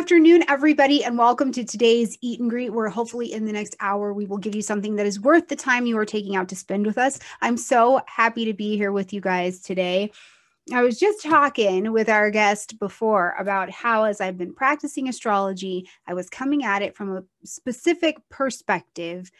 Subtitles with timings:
[0.00, 4.14] afternoon, everybody, and welcome to today's Eat and Greet, where hopefully in the next hour
[4.14, 6.56] we will give you something that is worth the time you are taking out to
[6.56, 7.18] spend with us.
[7.42, 10.10] I'm so happy to be here with you guys today.
[10.72, 15.86] I was just talking with our guest before about how, as I've been practicing astrology,
[16.06, 19.30] I was coming at it from a specific perspective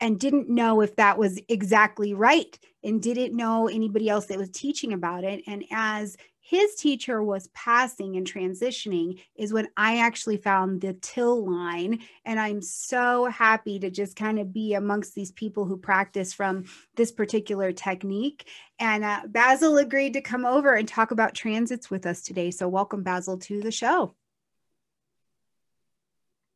[0.00, 4.50] and didn't know if that was exactly right and didn't know anybody else that was
[4.50, 5.44] teaching about it.
[5.46, 6.16] And as
[6.50, 12.00] his teacher was passing and transitioning is when I actually found the Tyl line.
[12.24, 16.64] And I'm so happy to just kind of be amongst these people who practice from
[16.96, 18.48] this particular technique.
[18.80, 22.50] And uh, Basil agreed to come over and talk about transits with us today.
[22.50, 24.16] So, welcome, Basil, to the show.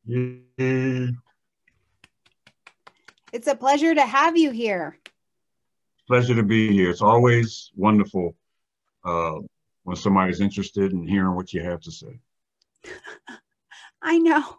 [0.06, 1.06] Yeah.
[3.32, 4.98] It's a pleasure to have you here.
[6.08, 6.90] Pleasure to be here.
[6.90, 8.34] It's always wonderful
[9.04, 9.38] uh,
[9.84, 12.20] when somebody's interested in hearing what you have to say.
[14.02, 14.58] I know.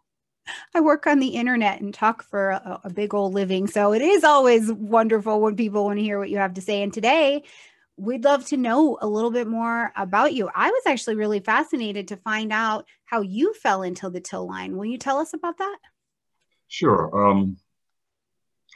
[0.74, 3.66] I work on the internet and talk for a, a, big old living.
[3.68, 6.84] So it is always wonderful when people want to hear what you have to say.
[6.84, 7.44] And today,
[7.98, 10.50] we'd love to know a little bit more about you.
[10.54, 14.78] I was actually really fascinated to find out how you fell into the Tyl line.
[14.78, 15.78] Will you tell us about that?
[16.68, 17.28] Sure.
[17.28, 17.58] Um,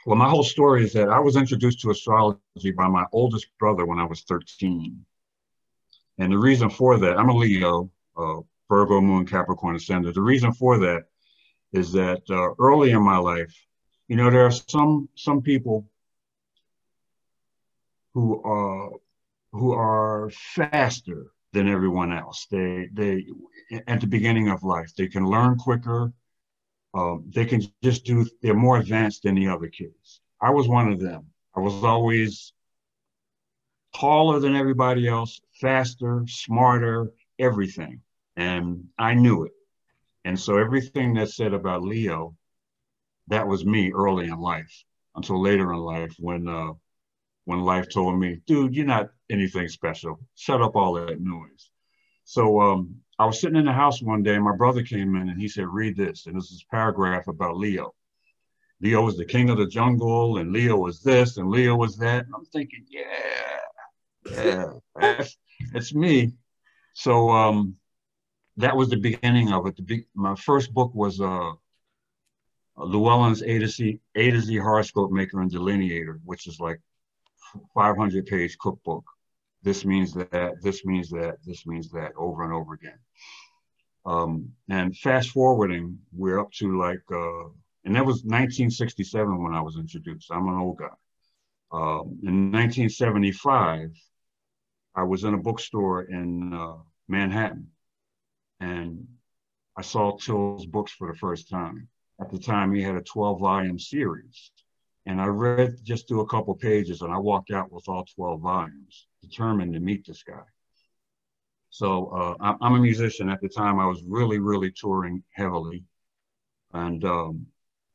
[0.06, 3.84] well, my whole story is that I was introduced to astrology by my oldest brother
[3.84, 5.04] when I was 13.
[6.20, 10.14] And the reason for that, I'm a Leo, uh, Virgo, Moon, Capricorn, Ascendant.
[10.14, 11.04] The reason for that
[11.72, 13.54] is that uh, early in my life,
[14.06, 15.88] you know, there are some some people
[18.12, 18.90] who are
[19.52, 22.46] who are faster than everyone else.
[22.50, 23.24] They they
[23.86, 26.12] at the beginning of life, they can learn quicker.
[26.92, 28.26] Um, they can just do.
[28.42, 30.20] They're more advanced than the other kids.
[30.40, 31.26] I was one of them.
[31.56, 32.52] I was always
[33.94, 38.00] taller than everybody else, faster, smarter, everything.
[38.36, 39.52] And I knew it.
[40.24, 42.36] And so everything that's said about Leo,
[43.28, 44.84] that was me early in life
[45.14, 46.72] until later in life when uh,
[47.44, 50.20] when life told me, dude, you're not anything special.
[50.36, 51.70] Shut up all that noise.
[52.24, 55.28] So um, I was sitting in the house one day, and my brother came in
[55.28, 56.26] and he said, read this.
[56.26, 57.94] And this is a paragraph about Leo.
[58.80, 62.24] Leo was the king of the jungle, and Leo was this, and Leo was that.
[62.26, 63.02] And I'm thinking, yeah,
[64.30, 65.36] yeah, that's,
[65.72, 66.32] that's me.
[66.94, 67.76] So um,
[68.56, 69.76] that was the beginning of it.
[69.76, 71.52] The be- my first book was uh,
[72.76, 76.80] Llewellyn's A to Z A to Z horoscope maker and delineator, which is like
[77.74, 79.04] 500 page cookbook.
[79.62, 80.54] This means that.
[80.62, 81.36] This means that.
[81.44, 82.12] This means that.
[82.16, 82.98] Over and over again.
[84.06, 87.48] Um, and fast forwarding, we're up to like, uh,
[87.84, 90.30] and that was 1967 when I was introduced.
[90.32, 90.86] I'm an old guy.
[91.72, 93.90] Um, in 1975,
[94.94, 96.76] I was in a bookstore in uh,
[97.08, 97.68] Manhattan
[98.60, 99.06] and
[99.76, 101.88] I saw Tyl's books for the first time.
[102.20, 104.50] At the time, he had a 12 volume series.
[105.06, 108.40] And I read just through a couple pages and I walked out with all 12
[108.40, 110.42] volumes, determined to meet this guy.
[111.70, 113.30] So uh, I'm a musician.
[113.30, 115.84] At the time, I was really, really touring heavily.
[116.74, 117.46] And um,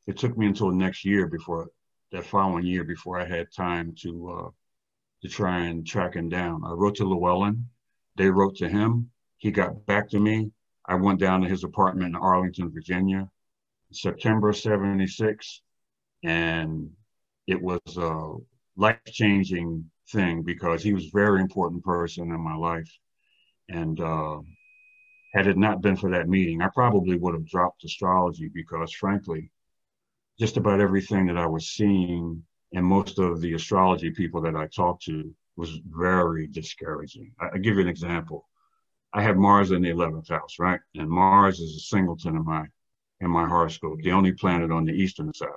[0.06, 1.68] it took me until the next year before
[2.12, 4.50] that following year before I had time to uh,
[5.22, 6.62] to try and track him down.
[6.64, 7.66] I wrote to Llewellyn.
[8.16, 9.10] They wrote to him.
[9.38, 10.50] He got back to me.
[10.86, 13.28] I went down to his apartment in Arlington, Virginia,
[13.92, 15.62] September 76.
[16.22, 16.90] And
[17.46, 18.34] it was a
[18.76, 22.90] life changing thing because he was a very important person in my life.
[23.68, 24.38] And uh,
[25.34, 29.50] had it not been for that meeting, I probably would have dropped astrology because, frankly,
[30.38, 34.66] just about everything that I was seeing and most of the astrology people that I
[34.66, 37.32] talked to was very discouraging.
[37.40, 38.48] I, will give you an example.
[39.12, 40.80] I have Mars in the 11th house, right?
[40.94, 42.66] And Mars is a singleton in my
[43.20, 45.48] in my horoscope, the only planet on the eastern side.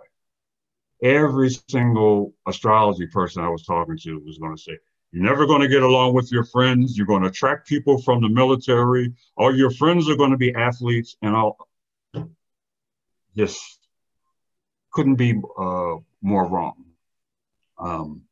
[1.04, 4.78] Every single astrology person I was talking to was going to say,
[5.12, 6.98] you're never going to get along with your friends.
[6.98, 9.14] You're going to attract people from the military.
[9.36, 11.18] All your friends are going to be athletes.
[11.22, 11.58] And I'll
[13.36, 13.80] just
[14.92, 16.86] couldn't be uh, more wrong.
[17.80, 18.24] Um,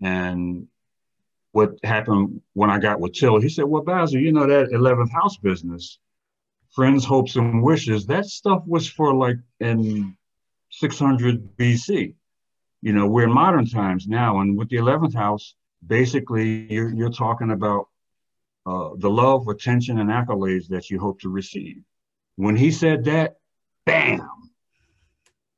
[0.00, 0.66] and
[1.52, 5.12] what happened when I got with Tyl, he said, Well, Basil, you know that 11th
[5.12, 5.98] house business,
[6.74, 10.16] friends, hopes, and wishes, that stuff was for like in
[10.70, 12.14] 600 BC.
[12.82, 14.40] You know, we're in modern times now.
[14.40, 15.54] And with the 11th house,
[15.86, 17.88] basically, you're, you're talking about
[18.64, 21.82] uh, the love, attention, and accolades that you hope to receive.
[22.36, 23.36] When he said that,
[23.84, 24.28] bam,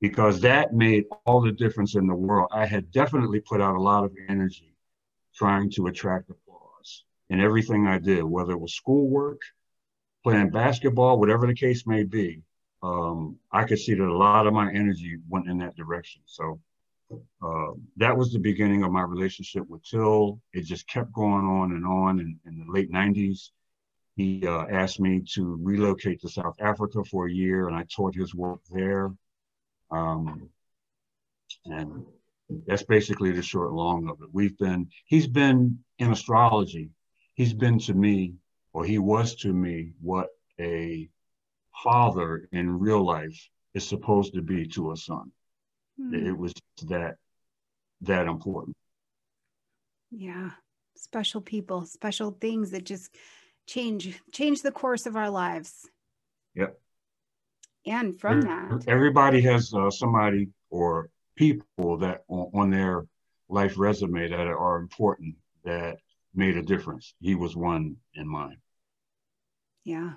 [0.02, 2.50] because that made all the difference in the world.
[2.52, 4.74] I had definitely put out a lot of energy
[5.32, 9.40] trying to attract applause in everything I did, whether it was schoolwork,
[10.24, 12.42] playing basketball, whatever the case may be,
[12.82, 16.22] um, I could see that a lot of my energy went in that direction.
[16.26, 16.58] So
[17.40, 20.40] uh, that was the beginning of my relationship with Tyl.
[20.52, 22.18] It just kept going on and on.
[22.18, 23.50] In, in the late 90s,
[24.16, 28.16] he uh, asked me to relocate to South Africa for a year, and I taught
[28.16, 29.12] his work there.
[29.92, 30.48] Um,
[31.66, 32.04] and
[32.66, 34.28] that's basically the short long of it.
[34.32, 36.90] We've been, he's been in astrology.
[37.34, 38.34] He's been to me,
[38.72, 40.28] or he was to me, what
[40.58, 41.08] a
[41.84, 45.30] father in real life is supposed to be to a son.
[46.00, 46.26] Mm.
[46.26, 46.52] It was
[46.84, 47.16] that
[48.02, 48.76] that important.
[50.10, 50.50] Yeah.
[50.96, 53.14] Special people, special things that just
[53.66, 55.88] change change the course of our lives.
[56.54, 56.78] Yep.
[57.86, 63.04] And from that, everybody has uh, somebody or people that on, on their
[63.48, 65.34] life resume that are important
[65.64, 65.96] that
[66.34, 67.14] made a difference.
[67.20, 68.58] He was one in mine.
[69.84, 70.12] Yeah,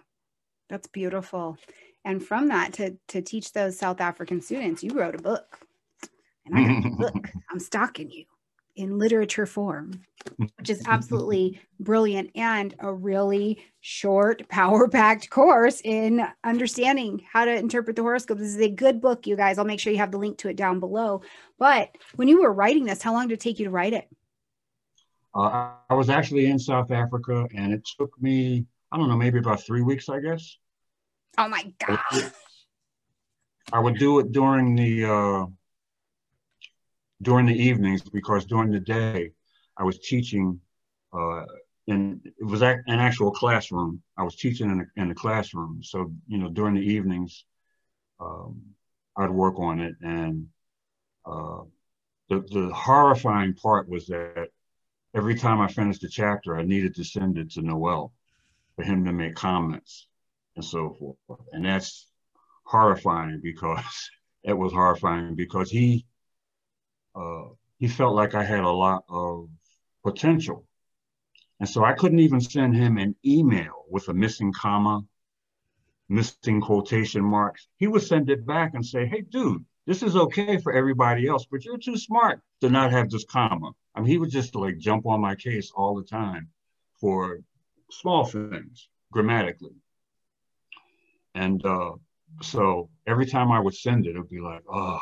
[0.69, 1.57] that's beautiful.
[2.03, 5.59] And from that, to to teach those South African students, you wrote a book,
[6.45, 7.29] and I got the book.
[7.49, 8.25] I'm stalking you
[8.75, 10.01] in literature form,
[10.57, 17.55] which is absolutely brilliant and a really short, power packed course in understanding how to
[17.55, 18.37] interpret the horoscope.
[18.37, 19.57] This is a good book, you guys.
[19.57, 21.21] I'll make sure you have the link to it down below.
[21.57, 24.07] But when you were writing this, how long did it take you to write it?
[25.33, 29.39] Uh, I was actually in South Africa and it took me, I don't know, maybe
[29.39, 30.57] about three weeks, I guess.
[31.37, 32.23] Oh my gosh.
[33.73, 35.45] I would do it during the, uh,
[37.21, 39.31] during the evenings because during the day
[39.77, 40.59] I was teaching
[41.13, 41.45] uh,
[41.87, 44.01] in it was an actual classroom.
[44.17, 45.81] I was teaching in the, in classroom.
[45.83, 47.45] So you know during the evenings
[48.19, 48.61] um,
[49.17, 50.47] I'd work on it, and
[51.25, 51.61] uh,
[52.29, 54.47] the the horrifying part was that
[55.15, 58.11] every time I finished a chapter, I needed to send it to Noel
[58.75, 60.07] for him to make comments
[60.55, 62.07] and so forth, and that's
[62.65, 64.09] horrifying because
[64.43, 66.05] it was horrifying because he
[67.15, 67.45] uh,
[67.79, 69.49] he felt like I had a lot of
[70.03, 70.65] potential.
[71.59, 75.01] And so I couldn't even send him an email with a missing comma,
[76.09, 77.67] missing quotation marks.
[77.77, 81.45] He would send it back and say, hey, dude, this is okay for everybody else,
[81.49, 83.71] but you're too smart to not have this comma.
[83.93, 86.49] I mean, he would just like jump on my case all the time
[86.99, 87.39] for
[87.91, 89.75] small things grammatically.
[91.35, 91.91] And uh,
[92.41, 94.99] so every time I would send it, it would be like, oh,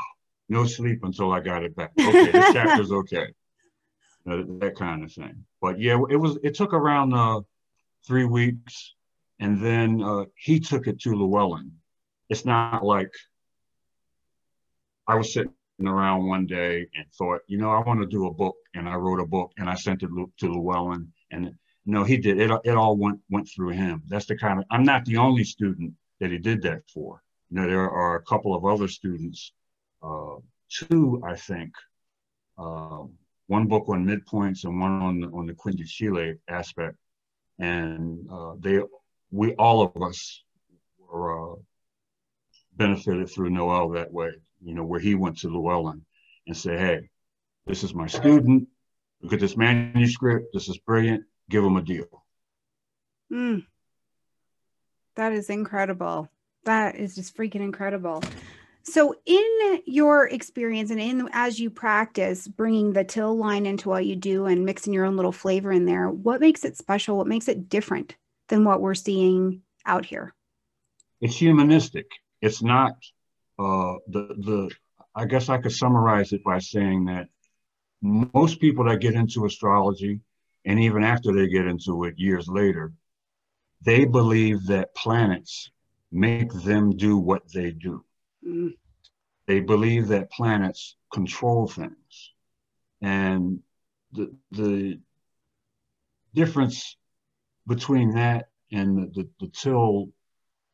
[0.54, 1.92] no sleep until I got it back.
[2.00, 3.28] Okay, this chapter's okay.
[4.30, 5.44] Uh, that kind of thing.
[5.62, 6.38] But yeah, it was.
[6.44, 7.42] It took around uh,
[8.08, 8.94] three weeks,
[9.40, 11.72] and then uh, he took it to Llewellyn.
[12.30, 13.12] It's not like
[15.08, 15.52] I was sitting
[15.86, 18.96] around one day and thought, you know, I want to do a book, and I
[18.96, 20.10] wrote a book and I sent it
[20.40, 21.54] to Llewellyn, and
[21.86, 22.40] no, he did.
[22.40, 24.04] It it all went went through him.
[24.08, 24.66] That's the kind of.
[24.72, 27.22] I'm not the only student that he did that for.
[27.50, 29.52] You know, there are a couple of other students
[30.04, 30.36] uh,
[30.70, 31.74] two, I think,
[32.58, 33.04] uh,
[33.48, 36.98] one book on midpoints and one on the, on the quindecile aspect,
[37.60, 38.80] and uh, they
[39.32, 40.44] we all of us
[41.00, 41.56] were uh,
[42.76, 44.32] benefited through Noel that way.
[44.64, 46.06] You know, where he went to Llewellyn
[46.48, 47.10] and said, "Hey,
[47.66, 48.68] this is my student.
[49.22, 50.48] Look at this manuscript.
[50.54, 51.24] This is brilliant.
[51.50, 52.26] Give him a deal."
[53.32, 53.66] Mm.
[55.16, 56.30] That is incredible.
[56.66, 58.24] That is just freaking incredible.
[58.86, 64.06] So, in your experience and in as you practice bringing the Tyl line into what
[64.06, 67.18] you do and mixing your own little flavor in there, what makes it special?
[67.18, 68.18] What makes it different
[68.50, 70.34] than what we're seeing out here?
[71.22, 72.08] It's humanistic.
[72.42, 72.92] It's not
[73.58, 74.70] uh, the the.
[75.16, 77.30] I guess I could summarize it by saying that
[78.02, 80.20] most people that get into astrology,
[80.66, 82.92] and even after they get into it years later,
[83.82, 85.72] they believe that planets
[86.12, 88.04] make them do what they do
[89.48, 92.32] They believe that planets control things.
[93.02, 93.60] And
[94.14, 95.00] the, the
[96.34, 96.98] difference
[97.68, 100.10] between that and the, the, the Tyl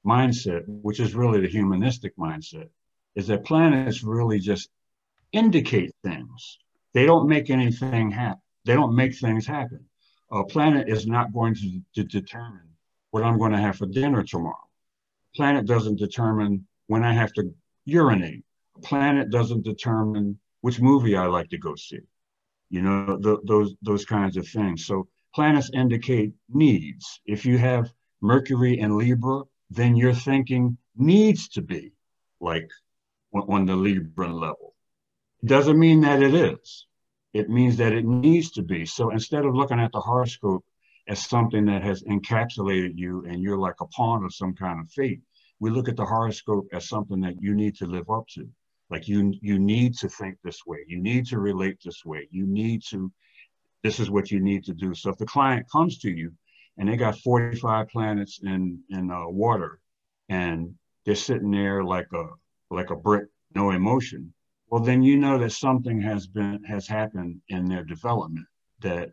[0.06, 2.70] mindset, which is really the humanistic mindset,
[3.16, 4.70] is that planets really just
[5.32, 6.60] indicate things.
[6.94, 8.42] They don't make anything happen.
[8.66, 9.86] They don't make things happen.
[10.32, 12.70] A planet is not going to, to determine
[13.12, 14.56] what I'm going to have for dinner tomorrow.
[15.36, 17.54] Planet doesn't determine when I have to
[17.90, 18.44] urinate.
[18.84, 22.00] Planet doesn't determine which movie I like to go see.
[22.70, 24.86] You know, the, those those kinds of things.
[24.86, 27.22] So planets indicate needs.
[27.26, 27.92] If you have
[28.22, 31.94] Mercury and Libra, then your thinking needs to be
[32.40, 32.70] like
[33.34, 34.76] on the Libran level.
[35.44, 36.86] It doesn't mean that it is.
[37.34, 38.86] It means that it needs to be.
[38.86, 40.66] So instead of looking at the horoscope
[41.10, 44.90] as something that has encapsulated you and you're like a pawn of some kind of
[44.92, 45.22] fate.
[45.60, 48.48] We look at the horoscope as something that you need to live up to.
[48.90, 50.80] Like you, you need to think this way.
[50.88, 52.28] You need to relate this way.
[52.32, 53.12] You need to,
[53.84, 54.94] this is what you need to do.
[54.94, 56.34] So if the client comes to you
[56.78, 59.80] and they got 45 planets in, in uh, water
[60.30, 60.74] and
[61.06, 62.26] they're sitting there like a,
[62.72, 64.34] like a brick, no emotion,
[64.70, 68.46] well, then you know that something has been, has happened in their development
[68.82, 69.12] that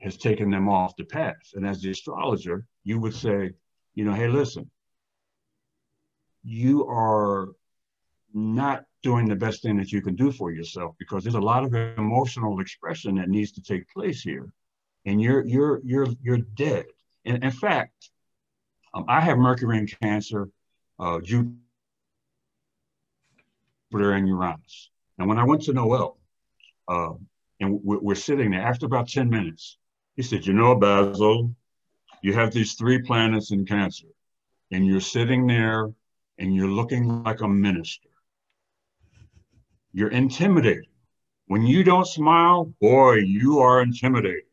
[0.00, 1.36] has taken them off the path.
[1.54, 3.50] And as the astrologer, you would say,
[3.94, 4.70] you know, hey, listen,
[6.42, 7.48] you are
[8.32, 11.64] not doing the best thing that you can do for yourself because there's a lot
[11.64, 14.52] of emotional expression that needs to take place here.
[15.06, 16.86] And you're you're you're you're dead.
[17.24, 18.10] And in fact
[18.92, 20.48] um, i have mercury in cancer
[20.98, 21.56] uh, jupiter
[23.92, 24.90] and uranus.
[25.18, 26.18] And when i went to noel
[26.88, 27.12] uh,
[27.60, 29.78] and we're, we're sitting there after about 10 minutes
[30.16, 31.54] he said you know basil
[32.22, 34.08] you have these three planets in cancer
[34.70, 35.90] and you're sitting there
[36.40, 38.10] and you're looking like a minister
[39.92, 40.88] you're intimidating.
[41.46, 44.46] When you don't smile, boy, you are intimidating.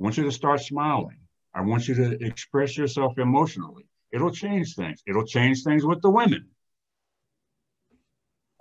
[0.00, 1.18] I want you to start smiling.
[1.54, 3.86] I want you to express yourself emotionally.
[4.10, 5.02] It'll change things.
[5.06, 6.48] It'll change things with the women.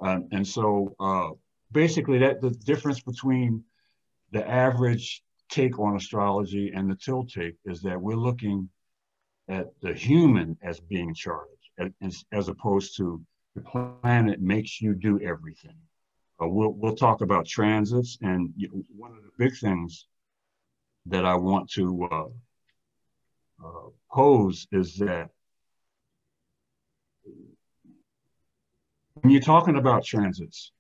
[0.01, 1.29] Um, and so uh,
[1.71, 3.63] basically that the difference between
[4.31, 8.69] the average take on astrology and the Tyl take is that we're looking
[9.47, 11.61] at the human as being charged
[12.01, 13.21] as, as opposed to
[13.55, 15.75] the planet makes you do everything.
[16.41, 18.17] Uh, we'll, we'll talk about transits.
[18.21, 18.53] And
[18.95, 20.07] one of the big things
[21.07, 22.25] that I want to uh,
[23.65, 25.29] uh, pose is that
[29.15, 30.71] when you're talking about transits,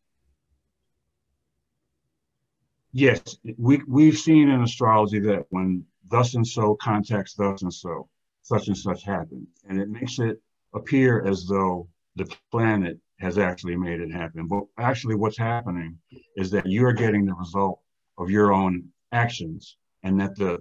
[2.91, 8.07] yes, we, we've seen in astrology that when thus and so contacts thus and so,
[8.41, 9.47] such and such happen.
[9.67, 10.41] And it makes it
[10.73, 14.47] appear as though the planet has actually made it happen.
[14.47, 15.97] But actually, what's happening
[16.35, 17.79] is that you're getting the result
[18.17, 20.59] of your own actions, and that the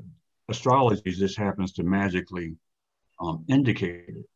[0.49, 2.57] astrology just happens to magically
[3.21, 4.26] um, indicate it.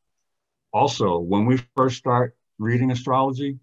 [0.73, 3.59] Also, when we first start reading astrology,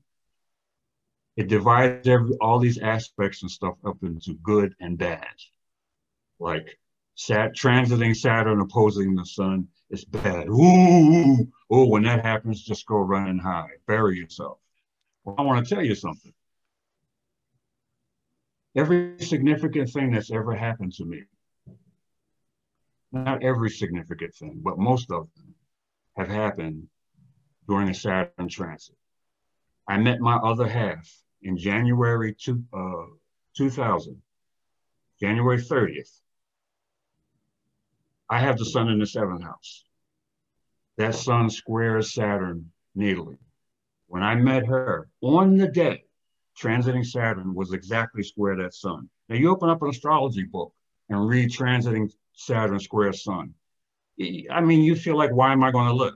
[1.38, 5.34] it divides every, all these aspects and stuff up into good and bad.
[6.39, 6.77] Like
[7.22, 10.48] Sat, transiting Saturn opposing the sun is bad.
[10.48, 14.58] Ooh, oh, when that happens, just go running high, bury yourself.
[15.24, 16.34] Well, I want to tell you something.
[18.75, 21.25] Every significant thing that's ever happened to me,
[23.12, 25.54] not every significant thing, but most of them
[26.18, 26.88] have happened
[27.68, 28.96] during a Saturn transit.
[29.88, 31.08] I met my other half
[31.44, 33.06] in January two, uh,
[33.56, 34.20] 2000,
[35.20, 36.22] January 30th.
[38.31, 39.83] I have the sun in the seventh house.
[40.97, 43.38] That sun squares Saturn natally.
[44.07, 46.05] When I met her on the day,
[46.57, 49.09] transiting Saturn was exactly square that sun.
[49.27, 50.73] Now you open up an astrology book
[51.09, 53.53] and read transiting Saturn square sun.
[54.50, 56.13] I mean, you feel like, why am I going to live?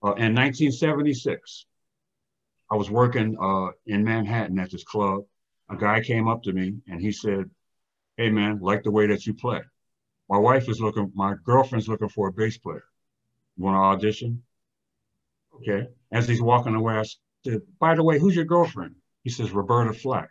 [0.00, 1.66] Uh, in 1976,
[2.70, 5.22] I was working uh, in Manhattan at this club.
[5.70, 7.50] A guy came up to me and he said,
[8.16, 9.60] Hey man, like the way that you play.
[10.28, 12.84] My wife is looking, my girlfriend's looking for a bass player.
[13.56, 14.42] You want to audition?
[15.56, 15.88] Okay.
[16.12, 17.04] As he's walking away, I
[17.44, 18.94] said, by the way, who's your girlfriend?
[19.24, 20.30] He says, Roberta Flack.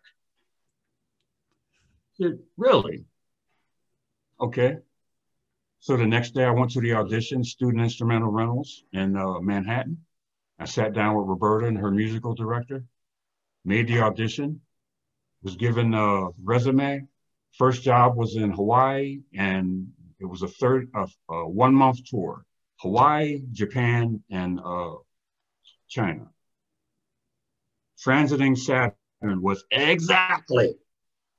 [2.19, 3.05] I said, really?
[4.39, 4.77] Okay.
[5.79, 9.97] So the next day I went to the audition, Student Instrumental Rentals in uh, Manhattan.
[10.59, 12.83] I sat down with Roberta and her musical director,
[13.63, 14.61] made the audition,
[15.43, 17.07] was given a resume,
[17.53, 19.87] First job was in Hawaii, and
[20.19, 22.45] it was a third, a, a one month tour.
[22.79, 24.95] Hawaii, Japan, and uh,
[25.89, 26.27] China.
[28.05, 30.75] Transiting Saturn was exactly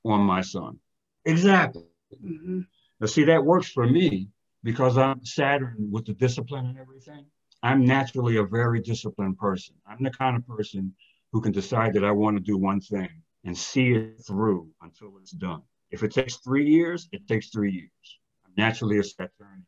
[0.03, 0.79] on my sun.
[1.25, 1.83] Exactly.
[2.13, 2.61] Mm-hmm.
[2.99, 4.29] Now, see, that works for me
[4.63, 7.25] because I'm Saturn with the discipline and everything.
[7.63, 9.75] I'm naturally a very disciplined person.
[9.87, 10.95] I'm the kind of person
[11.31, 13.09] who can decide that I want to do one thing
[13.45, 15.61] and see it through until it's done.
[15.91, 18.19] If it takes three years, it takes three years.
[18.45, 19.65] I'm naturally a Saturn.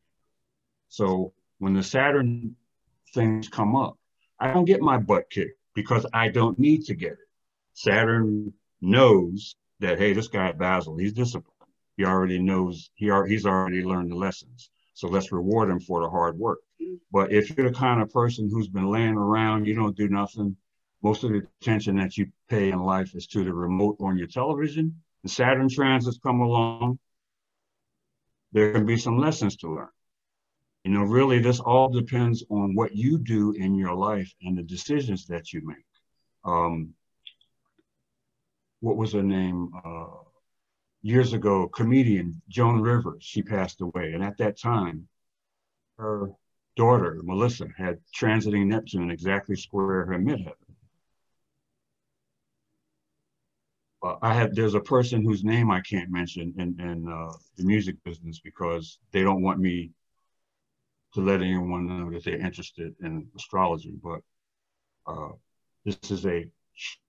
[0.90, 2.56] So when the Saturn
[3.14, 3.98] things come up,
[4.40, 7.30] I don't get my butt kicked because I don't need to get it.
[7.74, 11.72] Saturn knows that, hey, this guy Basil, he's disciplined.
[11.98, 14.70] He already knows, he are, he's already learned the lessons.
[14.94, 16.60] So let's reward him for the hard work.
[17.12, 20.56] But if you're the kind of person who's been laying around, you don't do nothing,
[21.02, 24.28] most of the attention that you pay in life is to the remote on your
[24.28, 27.00] television, the Saturn transits come along,
[28.52, 29.90] there can be some lessons to learn.
[30.84, 34.64] You know, really, this all depends on what you do in your life and the
[34.64, 35.86] decisions that you make.
[36.44, 36.94] Um,
[38.80, 39.70] what was her name?
[39.86, 40.08] Uh,
[41.04, 44.14] years ago, comedian Joan Rivers, she passed away.
[44.14, 45.08] And at that time,
[45.98, 46.32] her
[46.76, 50.56] daughter, Melissa, had transiting Neptune exactly square her midheaven.
[54.04, 57.64] Uh, I have there's a person whose name I can't mention in, in uh, the
[57.64, 59.92] music business because they don't want me
[61.14, 63.94] to let anyone know that they're interested in astrology.
[64.02, 64.22] But
[65.06, 65.34] uh,
[65.86, 66.48] this is a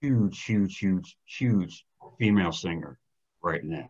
[0.01, 1.85] huge, huge, huge, huge
[2.19, 2.99] female singer
[3.41, 3.89] right now.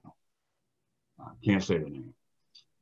[1.20, 2.14] I can't say the name.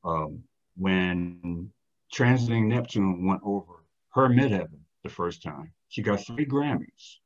[0.03, 0.43] Um,
[0.75, 1.71] when
[2.13, 7.17] transiting Neptune went over her midheaven the first time, she got three Grammys.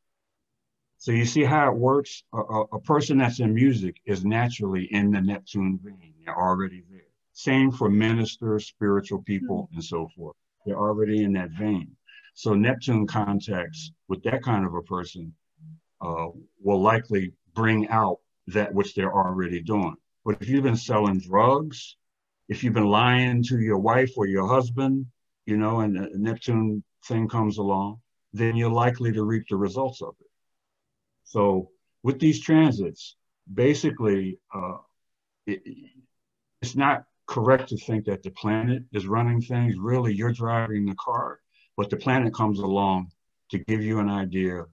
[1.05, 2.24] So you see how it works?
[2.33, 6.15] A, a, a, person that's in music is naturally in the Neptune vein.
[6.25, 7.12] They're already there.
[7.33, 10.35] Same for ministers, spiritual people, and so forth.
[10.65, 11.91] They're already in that vein.
[12.33, 15.31] So Neptune contacts with that kind of a person
[16.01, 16.29] uh,
[16.63, 19.93] will likely bring out that which they're already doing.
[20.25, 21.97] But if you've been selling drugs,
[22.50, 25.05] if you've been lying to your wife or your husband,
[25.45, 28.00] you know, and the Neptune thing comes along,
[28.33, 30.25] then you're likely to reap the results of it.
[31.25, 31.72] So
[32.03, 33.15] with these transits,
[33.51, 34.77] basically, uh,
[35.46, 35.62] it,
[36.62, 39.75] it's not correct to think that the planet is running things.
[39.77, 41.39] Really, you're driving the car,
[41.75, 43.12] but the planet comes along
[43.51, 44.65] to give you an idea.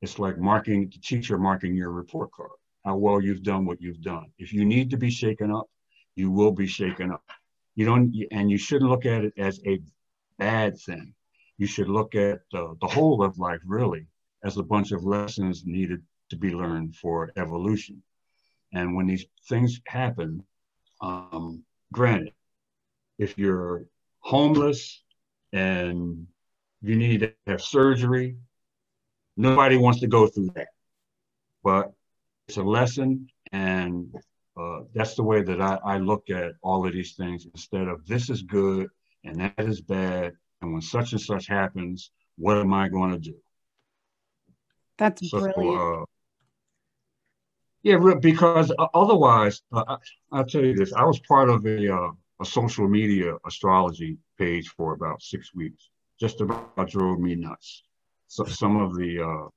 [0.00, 2.50] It's like marking the teacher marking your report card,
[2.84, 4.26] how well you've done what you've done.
[4.38, 5.68] If you need to be shaken up,
[6.14, 7.24] you will be shaken up.
[7.74, 9.80] You don't, and you shouldn't look at it as a
[10.38, 11.14] bad thing.
[11.58, 14.06] You should look at uh, the whole of life really
[14.44, 18.02] as a bunch of lessons needed to be learned for evolution.
[18.72, 20.42] And when these things happen,
[21.00, 22.32] um, granted,
[23.18, 23.86] if you're
[24.20, 25.02] homeless
[25.52, 26.26] and
[26.82, 28.36] you need to have surgery,
[29.36, 30.68] nobody wants to go through that.
[31.62, 31.92] But
[32.48, 34.14] it's a lesson, and
[34.56, 38.06] uh, that's the way that I, I look at all of these things instead of
[38.06, 38.88] this is good
[39.24, 40.32] and that is bad.
[40.60, 43.34] And when such and such happens, what am I going to do?
[44.98, 46.02] That's so, brilliant.
[46.02, 46.04] Uh,
[47.82, 49.98] yeah, because uh, otherwise, uh,
[50.32, 54.16] I, will tell you this: I was part of a uh, a social media astrology
[54.38, 55.90] page for about six weeks.
[56.18, 57.82] Just about drove me nuts.
[58.28, 59.48] So some of the uh,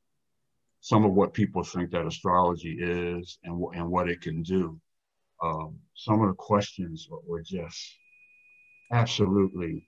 [0.82, 4.80] some of what people think that astrology is and and what it can do.
[5.42, 7.98] Um, some of the questions were just
[8.92, 9.88] absolutely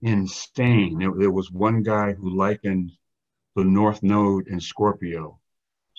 [0.00, 0.98] insane.
[0.98, 2.90] There, there was one guy who likened
[3.54, 5.38] the North Node in Scorpio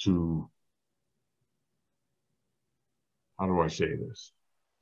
[0.03, 0.49] to,
[3.39, 4.31] how do I say this?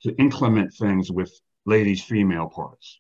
[0.03, 1.31] To inclement things with
[1.65, 2.99] ladies' female parts.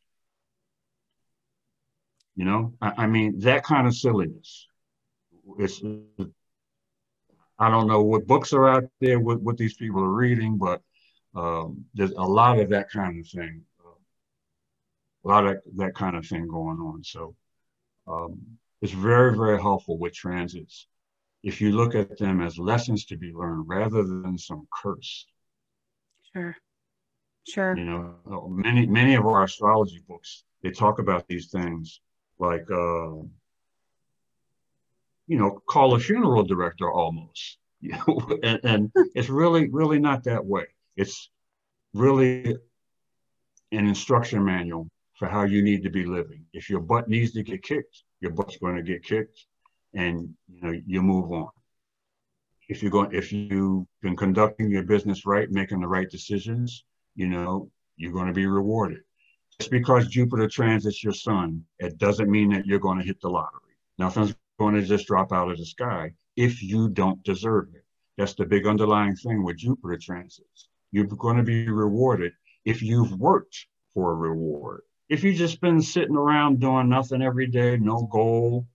[2.35, 4.67] You know, I, I mean, that kind of silliness.
[5.59, 5.81] It's,
[7.59, 10.81] I don't know what books are out there, what, what these people are reading, but
[11.35, 13.61] um, there's a lot of that kind of thing,
[15.23, 17.03] a lot of that kind of thing going on.
[17.03, 17.35] So
[18.07, 18.39] um,
[18.81, 20.87] is very, very helpful with transits
[21.43, 25.25] if you look at them as lessons to be learned rather than some curse.
[26.33, 26.55] Sure.
[27.47, 27.75] Sure.
[27.75, 31.99] You know, many many of our astrology books they talk about these things
[32.37, 33.23] like uh,
[35.27, 37.57] you know, call a funeral director almost.
[37.79, 40.65] You know, and, and it's really, really not that way.
[40.97, 41.29] It's
[41.93, 42.57] really
[43.71, 46.45] an instruction manual for how you need to be living.
[46.53, 49.45] If your butt needs to get kicked, your butt's going to get kicked,
[49.93, 51.49] and you know you move on.
[52.69, 57.27] If you're going, if you've been conducting your business right, making the right decisions, you
[57.27, 59.01] know you're going to be rewarded.
[59.59, 63.29] Just because Jupiter transits your sun, it doesn't mean that you're going to hit the
[63.29, 63.75] lottery.
[63.97, 67.83] Nothing's going to just drop out of the sky if you don't deserve it.
[68.17, 70.69] That's the big underlying thing with Jupiter transits.
[70.91, 72.33] You're going to be rewarded
[72.65, 77.47] if you've worked for a reward if you just been sitting around doing nothing every
[77.47, 78.65] day, no goal,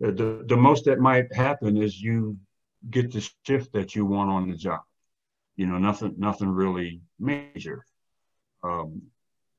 [0.00, 2.36] the, the most that might happen is you
[2.90, 4.80] get the shift that you want on the job.
[5.54, 7.86] You know, nothing, nothing really major.
[8.64, 9.02] Um,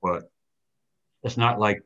[0.01, 0.29] but
[1.23, 1.81] it's not like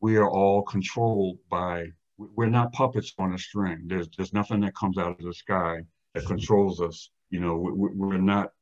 [0.00, 3.82] we are all controlled by, we're not puppets on a string.
[3.88, 5.82] There's, there's nothing that comes out of the sky
[6.14, 7.10] that controls us.
[7.28, 8.52] You know, we, we're not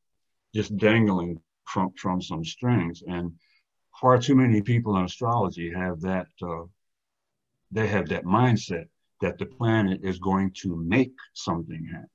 [0.56, 3.04] just dangling from, from some strings.
[3.06, 3.34] And
[4.00, 6.64] far too many people in astrology have that uh,
[7.70, 8.86] they have that mindset
[9.20, 12.08] that the planet is going to make something happen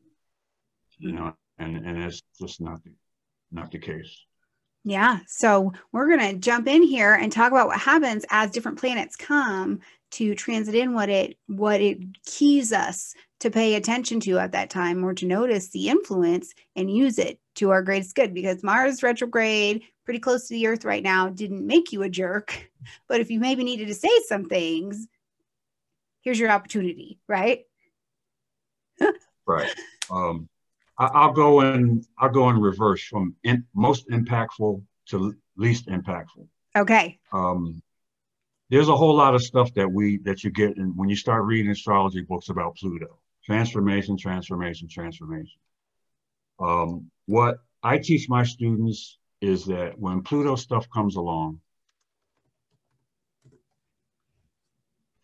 [0.97, 2.91] you know and and it's just not the
[3.51, 4.25] not the case.
[4.83, 5.19] Yeah.
[5.27, 9.15] So we're going to jump in here and talk about what happens as different planets
[9.15, 9.79] come
[10.11, 14.71] to transit in what it what it keys us to pay attention to at that
[14.71, 19.03] time or to notice the influence and use it to our greatest good because Mars
[19.03, 22.71] retrograde pretty close to the earth right now didn't make you a jerk
[23.07, 25.07] but if you maybe needed to say some things
[26.21, 27.65] here's your opportunity right
[29.45, 29.75] right
[30.09, 30.49] um
[30.97, 32.05] I, will go in.
[32.17, 36.47] I'll go in reverse from in, most impactful to least impactful.
[36.73, 37.19] Okay.
[37.33, 37.83] Um,
[38.69, 41.43] there's a whole lot of stuff that we that you get in when you start
[41.43, 43.19] reading astrology books about Pluto.
[43.45, 45.59] Transformation, transformation, transformation.
[46.59, 51.59] Um, what I teach my students is that when Pluto stuff comes along,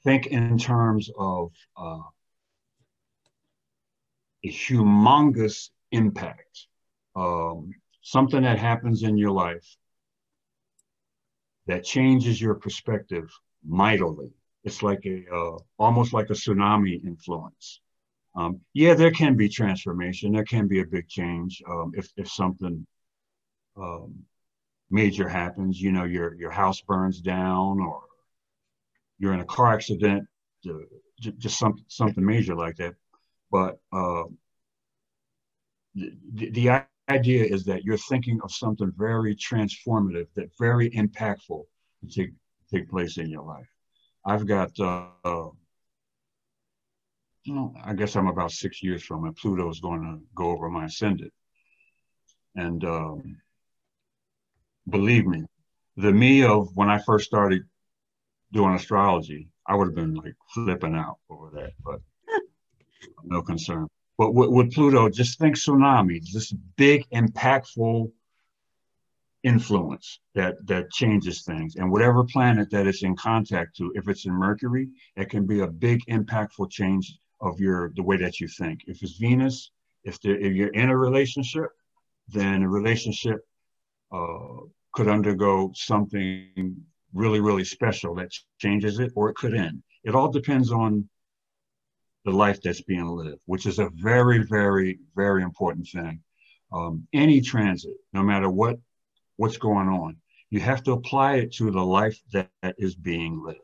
[0.03, 2.01] think in terms of uh,
[4.43, 6.67] a humongous impact,
[7.15, 9.77] um, something that happens in your life
[11.67, 13.31] that changes your perspective
[13.65, 14.31] mightily.
[14.63, 17.81] It's like a uh, almost like a tsunami influence.
[18.35, 20.31] Um, yeah, there can be transformation.
[20.31, 22.85] There can be a big change um, if if something
[23.77, 24.23] um,
[24.89, 25.81] major happens.
[25.81, 28.01] You know, your your house burns down, or
[29.19, 30.27] you're in a car accident,
[30.69, 30.73] uh,
[31.19, 32.95] just something something major like that.
[33.51, 34.23] But uh,
[35.95, 41.63] the, the idea is that you're thinking of something very transformative, that very impactful
[42.01, 42.31] to take,
[42.71, 43.67] take place in your life.
[44.25, 45.49] I've got, uh,
[47.49, 49.38] uh, I guess I'm about six years from it.
[49.38, 51.34] Pluto is going to go over my ascendant.
[52.56, 53.38] And um,
[54.88, 55.43] believe me,
[55.97, 57.63] the me of when I first started
[58.51, 62.01] doing astrology, I would have been like flipping out over that, but
[63.23, 63.88] no concern.
[64.17, 68.12] But with, with Pluto, just think tsunami, this big, impactful
[69.43, 71.75] influence that that changes things.
[71.75, 75.62] And whatever planet that it's in contact to, if it's in Mercury, it can be
[75.62, 78.82] a big, impactful change of your the way that you think.
[78.88, 79.71] If it's Venus,
[80.04, 81.69] if, the, if you're in a relationship,
[82.27, 83.39] then a relationship
[84.12, 84.58] uh,
[84.93, 86.75] could undergo something
[87.13, 89.84] really, really special that changes it, or it could end.
[90.04, 91.08] It all depends on
[92.25, 96.21] the life that's being lived, which is a very, very, very important thing.
[96.71, 98.77] Um, any transit, no matter what
[99.38, 100.17] what's going on,
[100.51, 103.60] you have to apply it to the life that, that is being lived.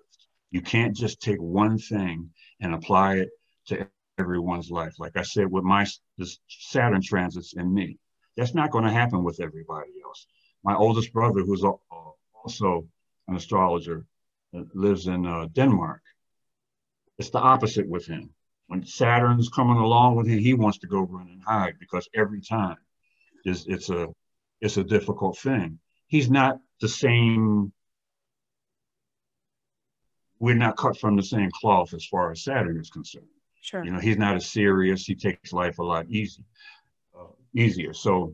[0.52, 2.30] You can't just take one thing
[2.62, 3.30] and apply it
[3.68, 5.00] to everyone's life.
[5.00, 5.86] Like I said, with my
[6.48, 7.98] Saturn transits in me,
[8.36, 10.26] that's not going to happen with everybody else.
[10.64, 12.88] My oldest brother, who's also
[13.28, 14.06] an astrologer,
[14.56, 16.02] uh, lives in uh, Denmark.
[17.18, 18.34] It's the opposite with him
[18.68, 22.42] when Saturn's coming along with him, he wants to go run and hide because every
[22.42, 22.78] time
[23.44, 24.08] it's, it's a
[24.60, 25.80] it's a difficult thing.
[26.08, 27.72] He's not the same.
[30.40, 33.28] We're not cut from the same cloth as far as Saturn is concerned.
[33.68, 33.84] Sure.
[33.84, 35.06] You know, he's not as serious.
[35.06, 36.46] He takes life a lot easy,
[37.14, 37.94] uh, easier.
[37.94, 38.34] So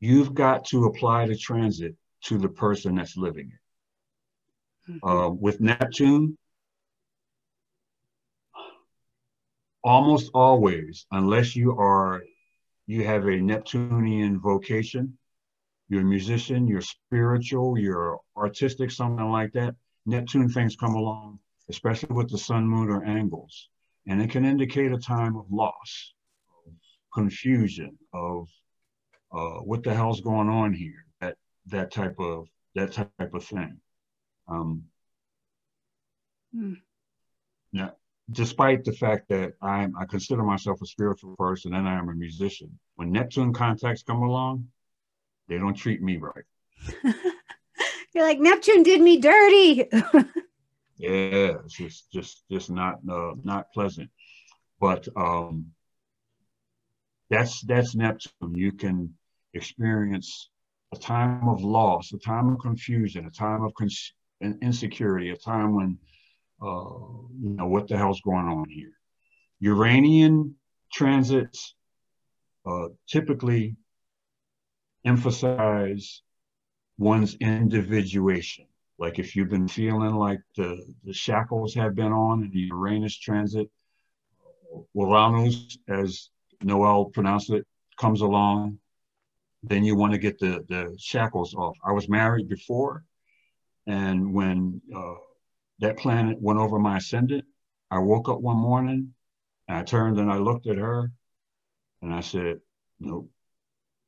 [0.00, 4.90] you've got to apply the transit to the person that's living it.
[4.94, 5.08] Mm-hmm.
[5.08, 6.36] Uh, with Neptune,
[9.84, 12.24] almost always, unless you are,
[12.88, 15.16] you have a Neptunian vocation,
[15.88, 21.38] you're a musician, you're spiritual, you're artistic, something like that, Neptune things come along,
[21.70, 23.68] especially with the sun, moon, or angles.
[24.06, 26.14] And it can indicate a time of loss,
[26.66, 26.72] of
[27.12, 28.48] confusion, of
[29.32, 31.36] uh, what the hell's going on here, that,
[31.66, 33.78] that type of, that type of thing.
[34.48, 34.84] Um,
[36.54, 36.76] mm.
[37.72, 37.90] Yeah,
[38.30, 42.14] despite the fact that I'm, I consider myself a spiritual person and I am a
[42.14, 44.68] musician, when Neptune contacts come along,
[45.48, 46.44] they don't treat me right.
[48.14, 49.88] You're like Neptune did me dirty.
[50.98, 54.10] yeah, it's just just just not uh, not pleasant.
[54.80, 55.72] But um,
[57.30, 58.54] that's that's Neptune.
[58.54, 59.14] You can
[59.54, 60.50] experience
[60.92, 65.74] a time of loss, a time of confusion, a time of cons- insecurity, a time
[65.74, 65.98] when
[66.62, 66.84] uh,
[67.40, 68.92] you know, what the hell's going on here?
[69.60, 70.54] Uranian
[70.92, 71.74] transits
[72.66, 73.76] uh, typically
[75.04, 76.22] emphasize
[76.98, 78.66] one's individuation.
[78.98, 83.18] Like if you've been feeling like the, the shackles have been on in the Uranus
[83.18, 83.68] transit,
[84.94, 86.30] Uranus, as
[86.62, 87.66] Noel pronounced it,
[87.98, 88.78] comes along,
[89.62, 91.76] then you want to get the, the shackles off.
[91.84, 93.04] I was married before,
[93.86, 95.14] and when uh,
[95.80, 97.44] that planet went over my ascendant.
[97.90, 99.14] I woke up one morning
[99.68, 101.12] and I turned and I looked at her
[102.02, 102.60] and I said,
[103.00, 103.30] Nope,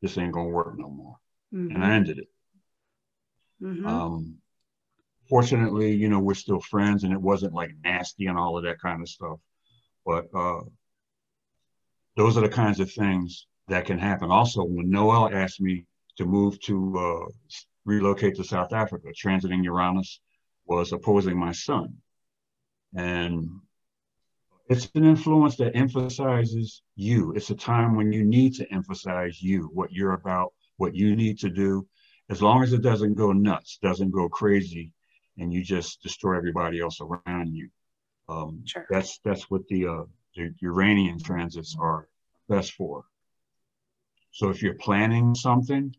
[0.01, 1.17] this ain't gonna work no more,
[1.53, 1.75] mm-hmm.
[1.75, 2.29] and I ended it.
[3.63, 3.87] Mm-hmm.
[3.87, 4.37] Um,
[5.29, 8.81] fortunately, you know, we're still friends, and it wasn't like nasty and all of that
[8.81, 9.39] kind of stuff.
[10.05, 10.61] But uh,
[12.17, 14.31] those are the kinds of things that can happen.
[14.31, 15.85] Also, when Noel asked me
[16.17, 17.33] to move to uh,
[17.85, 20.21] relocate to South Africa, transiting Uranus
[20.67, 21.95] was opposing my sun.
[22.95, 23.49] And
[24.69, 27.33] it's an influence that emphasizes you.
[27.33, 31.39] It's a time when you need to emphasize you, what you're about, what you need
[31.41, 31.87] to do.
[32.29, 34.91] As long as it doesn't go nuts, doesn't go crazy,
[35.39, 37.69] and you just destroy everybody else around you.
[38.29, 38.87] Um, sure.
[38.91, 42.09] That's that's what the, uh, the Uranian transits are
[42.49, 43.05] best for.
[44.33, 45.95] So if you're planning something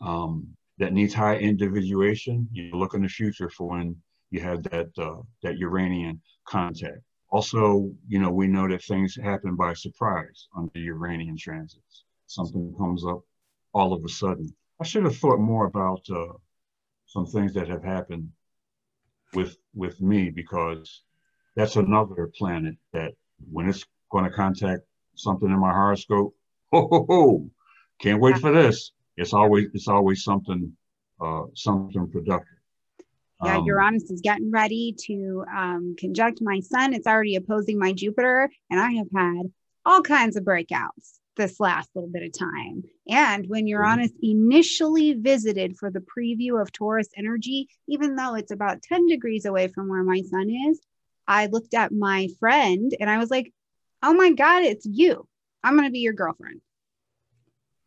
[0.00, 3.96] um, that needs high individuation, you look in the future for when
[4.30, 7.00] you have that uh, that Uranian contact.
[7.30, 12.04] Also, you know, we know that things happen by surprise on the Uranian transits.
[12.26, 13.20] Something comes up
[13.72, 14.54] all of a sudden.
[14.80, 16.34] I should have thought more about uh,
[17.06, 18.28] some things that have happened
[19.34, 21.02] with with me because
[21.56, 23.12] that's another planet that
[23.50, 24.82] when it's going to contact
[25.14, 26.34] something in my horoscope,
[26.72, 27.50] ho ho ho,
[28.00, 28.92] can't wait for this.
[29.16, 30.72] It's always it's always something
[31.20, 32.46] uh, something productive.
[33.44, 36.94] Yeah, um, Uranus is getting ready to um, conjunct my sun.
[36.94, 39.50] It's already opposing my Jupiter, and I have had
[39.84, 42.82] all kinds of breakouts this last little bit of time.
[43.08, 44.46] And when Uranus mm-hmm.
[44.46, 49.68] initially visited for the preview of Taurus energy, even though it's about 10 degrees away
[49.68, 50.80] from where my sun is,
[51.26, 53.52] I looked at my friend and I was like,
[54.02, 55.26] oh my God, it's you.
[55.62, 56.60] I'm going to be your girlfriend.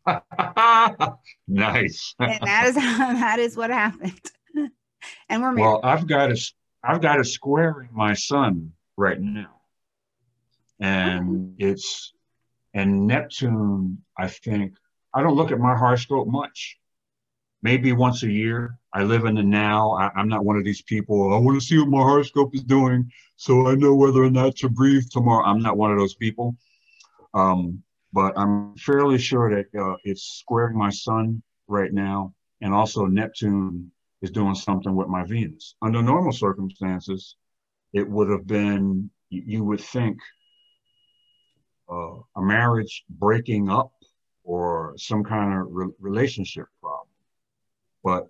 [1.48, 2.14] nice.
[2.18, 4.20] and that is how, that is what happened
[5.28, 5.68] and we're married.
[5.68, 9.60] Well, I've got a, I've got a square in my sun right now,
[10.80, 11.54] and oh.
[11.58, 12.12] it's,
[12.76, 13.98] and Neptune.
[14.18, 14.74] I think
[15.14, 16.78] I don't look at my horoscope much.
[17.62, 18.78] Maybe once a year.
[18.92, 19.92] I live in the now.
[19.92, 21.34] I, I'm not one of these people.
[21.34, 24.56] I want to see what my horoscope is doing, so I know whether or not
[24.56, 25.44] to breathe tomorrow.
[25.44, 26.54] I'm not one of those people.
[27.34, 33.06] Um, but I'm fairly sure that uh, it's squaring my sun right now, and also
[33.06, 33.90] Neptune
[34.22, 35.74] is doing something with my Venus.
[35.82, 37.36] Under normal circumstances,
[37.92, 40.18] it would have been, you would think,
[41.90, 43.92] uh, a marriage breaking up
[44.44, 47.08] or some kind of re- relationship problem.
[48.02, 48.28] But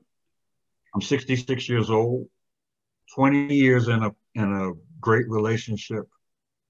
[0.94, 2.28] I'm 66 years old,
[3.14, 6.08] 20 years in a in a great relationship.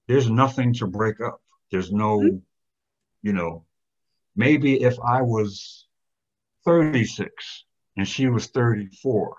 [0.08, 1.40] There's nothing to break up.
[1.70, 2.36] There's no, mm-hmm.
[3.22, 3.64] you know,
[4.36, 5.86] maybe if I was
[6.64, 7.64] 36
[7.96, 9.36] and she was 34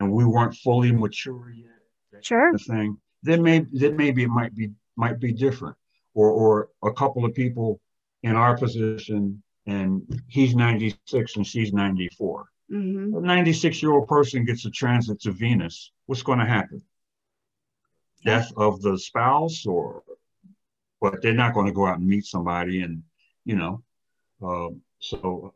[0.00, 2.24] and we weren't fully mature yet.
[2.24, 2.52] Sure.
[2.52, 2.98] The thing.
[3.22, 5.76] Then maybe then maybe it might be might be different.
[6.14, 7.80] Or or a couple of people
[8.22, 12.46] in our position and he's 96 and she's 94.
[12.72, 13.16] Mm-hmm.
[13.16, 15.92] A 96 year old person gets a transit to Venus.
[16.06, 16.82] What's going to happen?
[18.24, 20.02] Death of the spouse, or
[21.00, 23.02] but they're not going to go out and meet somebody, and
[23.44, 23.82] you know,
[24.42, 24.68] uh,
[24.98, 25.54] so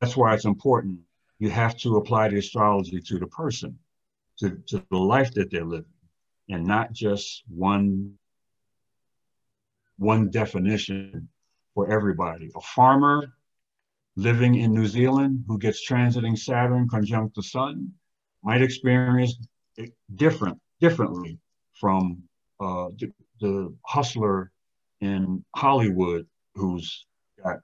[0.00, 1.00] that's why it's important
[1.38, 3.78] you have to apply the astrology to the person,
[4.38, 5.84] to, to the life that they're living,
[6.48, 8.14] and not just one,
[9.98, 11.28] one definition
[11.74, 12.50] for everybody.
[12.56, 13.34] A farmer
[14.16, 17.92] living in New Zealand who gets transiting Saturn conjunct the sun
[18.42, 19.36] might experience
[19.76, 21.38] it different, differently
[21.80, 22.22] from
[22.60, 22.88] uh,
[23.40, 24.50] the, hustler
[25.00, 27.06] in Hollywood who's
[27.44, 27.58] got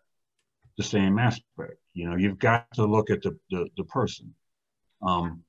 [0.77, 1.79] the same aspect.
[1.95, 4.33] You know, you've got to look at the, the, the person.
[5.03, 5.43] Um,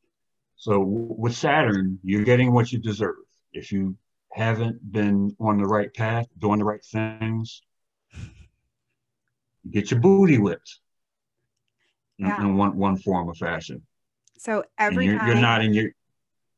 [0.56, 3.15] so with Saturn, you're getting what you deserve.
[3.54, 3.95] If you
[4.36, 7.62] haven't been on the right path, doing the right things,
[9.71, 10.80] get your booty whipped
[12.19, 12.41] in, yeah.
[12.41, 13.82] in one, one form of fashion.
[14.38, 15.91] So every you're, time you're not in your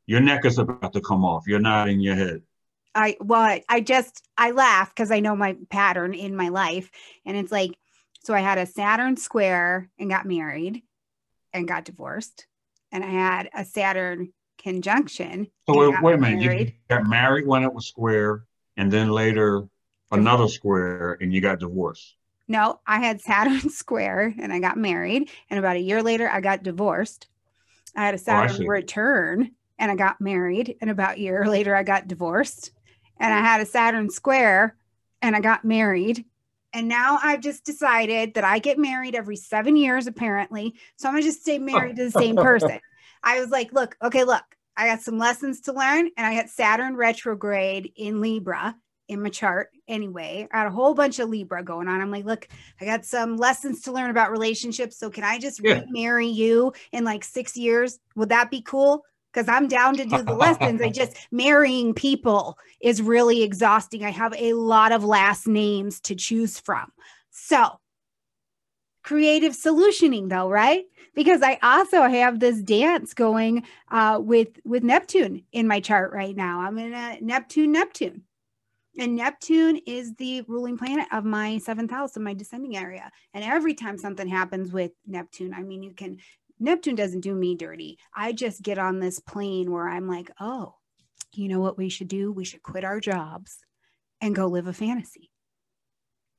[0.06, 1.44] your neck is about to come off.
[1.46, 2.42] You're not in your head.
[2.96, 6.90] I well, I just I laugh because I know my pattern in my life,
[7.24, 7.78] and it's like
[8.24, 10.82] so I had a Saturn square and got married
[11.52, 12.46] and got divorced.
[12.90, 15.48] And I had a Saturn conjunction.
[15.68, 16.40] So wait, wait a minute.
[16.40, 16.66] Married.
[16.68, 18.44] You got married when it was square
[18.76, 19.64] and then later
[20.10, 22.14] another square and you got divorced.
[22.48, 25.30] No, I had Saturn square and I got married.
[25.50, 27.28] And about a year later, I got divorced.
[27.94, 30.76] I had a oh, Saturn oh, return and I got married.
[30.80, 32.72] And about a year later, I got divorced.
[33.20, 34.76] And I had a Saturn square
[35.22, 36.24] and I got married.
[36.72, 40.74] And now I've just decided that I get married every seven years, apparently.
[40.96, 42.78] So I'm gonna just stay married to the same person.
[43.22, 44.44] I was like, look, okay, look,
[44.76, 48.76] I got some lessons to learn, and I got Saturn retrograde in Libra.
[49.08, 50.46] in my chart anyway.
[50.52, 52.00] I had a whole bunch of Libra going on.
[52.00, 52.46] I'm like, look,
[52.80, 54.98] I got some lessons to learn about relationships.
[54.98, 55.82] So can I just yeah.
[55.88, 57.98] marry you in like six years?
[58.16, 59.04] Would that be cool?
[59.32, 60.82] Because I'm down to do the lessons.
[60.82, 64.04] I just marrying people is really exhausting.
[64.04, 66.92] I have a lot of last names to choose from.
[67.30, 67.80] So
[69.08, 70.84] creative solutioning though, right?
[71.14, 76.36] Because I also have this dance going uh, with with Neptune in my chart right
[76.36, 76.60] now.
[76.60, 78.24] I'm in a Neptune Neptune.
[78.98, 83.10] And Neptune is the ruling planet of my seventh house in my descending area.
[83.32, 86.18] And every time something happens with Neptune, I mean, you can,
[86.58, 87.98] Neptune doesn't do me dirty.
[88.14, 90.74] I just get on this plane where I'm like, oh,
[91.32, 92.32] you know what we should do?
[92.32, 93.58] We should quit our jobs
[94.20, 95.30] and go live a fantasy.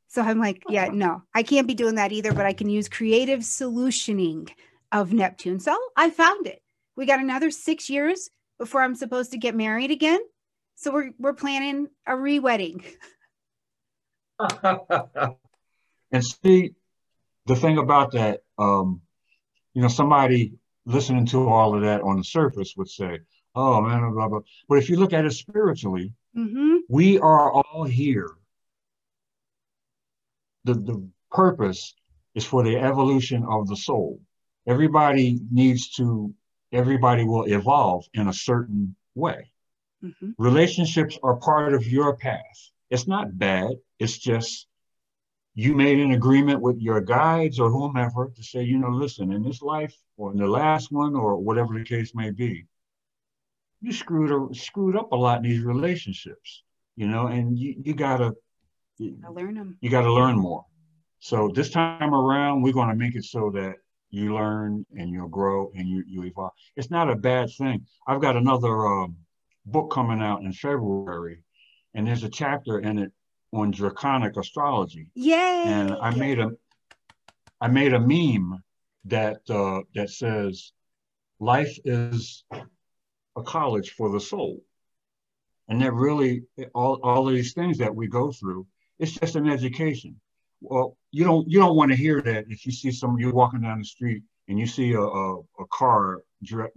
[0.10, 2.90] So I'm like, yeah, no, I can't be doing that either, but I can use
[2.90, 4.50] creative solutioning
[4.92, 5.60] of Neptune.
[5.60, 6.64] So I found it.
[6.96, 10.20] We got another six years before I'm supposed to get married again.
[10.76, 12.84] So we're we're planning a re-wedding.
[14.64, 16.74] and see,
[17.46, 19.02] the thing about that, um,
[19.76, 20.54] you know, somebody
[20.86, 23.20] listening to all of that on the surface would say,
[23.54, 24.40] "Oh man, blah blah." blah.
[24.68, 26.78] But if you look at it spiritually, mm-hmm.
[26.90, 28.32] we are all here.
[30.66, 31.96] The the purpose
[32.36, 34.22] is for the evolution of the soul.
[34.68, 36.34] Everybody needs to.
[36.72, 39.52] Everybody will evolve in a certain way.
[40.04, 40.32] Mm-hmm.
[40.38, 42.72] Relationships are part of your path.
[42.92, 43.72] It's not bad.
[43.98, 44.68] It's just
[45.56, 49.44] you made an agreement with your guides or whomever to say, you know, listen, in
[49.44, 52.66] this life or in the last one or whatever the case may be,
[53.82, 56.64] you screwed screwed up a lot in these relationships,
[56.96, 58.36] you know, and you, you gotta
[59.00, 59.78] you learn them.
[59.82, 60.66] You gotta learn more.
[61.20, 63.76] So this time around, we're gonna make it so that
[64.12, 66.52] you learn and you'll grow and you you evolve.
[66.76, 67.86] It's not a bad thing.
[68.08, 69.18] I've got another um,
[69.66, 71.44] book coming out in February,
[71.94, 73.12] and there's a chapter in it
[73.52, 75.10] on draconic astrology.
[75.16, 75.64] Yay!
[75.66, 76.52] And I made a
[77.62, 78.64] I made a meme
[79.06, 80.72] that uh, that says
[81.40, 82.44] life is
[83.36, 84.62] a college for the soul.
[85.68, 88.66] And that really all, all of these things that we go through,
[89.00, 90.20] it's just an education.
[90.62, 93.62] Well, you don't you don't want to hear that if you see some you're walking
[93.62, 96.68] down the street and you see a, a, a car dri-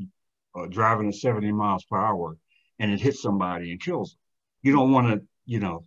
[0.55, 2.37] uh, driving at 70 miles per hour
[2.79, 4.19] and it hits somebody and kills them.
[4.63, 5.85] You don't want to, you know,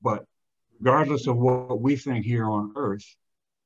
[0.00, 0.24] but
[0.78, 3.04] regardless of what we think here on earth,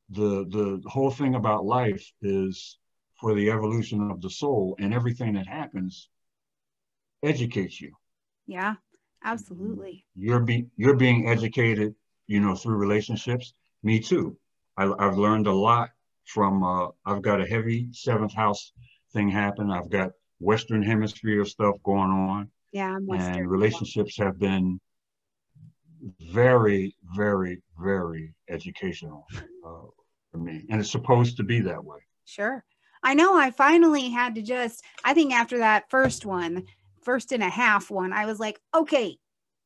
[0.09, 2.79] the the whole thing about life is
[3.21, 6.09] for the evolution of the soul and everything that happens
[7.23, 7.93] educates you.
[8.47, 8.77] Yeah,
[9.25, 10.05] absolutely.
[10.15, 11.95] You're being you're being educated,
[12.27, 13.55] you know, through relationships.
[13.83, 14.37] Me too.
[14.77, 15.91] I, have learned a lot
[16.25, 16.63] from.
[16.63, 18.73] Uh, I've got a heavy seventh house
[19.13, 19.71] thing happen.
[19.71, 22.51] I've got Western Hemisphere stuff going on.
[22.73, 23.35] Yeah, I'm Western.
[23.35, 24.81] And relationships have been
[26.33, 29.27] very, very, very educational
[29.67, 29.87] uh,
[30.31, 31.99] for me, and it's supposed to be that way.
[32.25, 32.65] Sure.
[33.03, 36.67] I know I finally had to just, I think after that first one,
[37.03, 39.19] first and a half one, I was like, okay,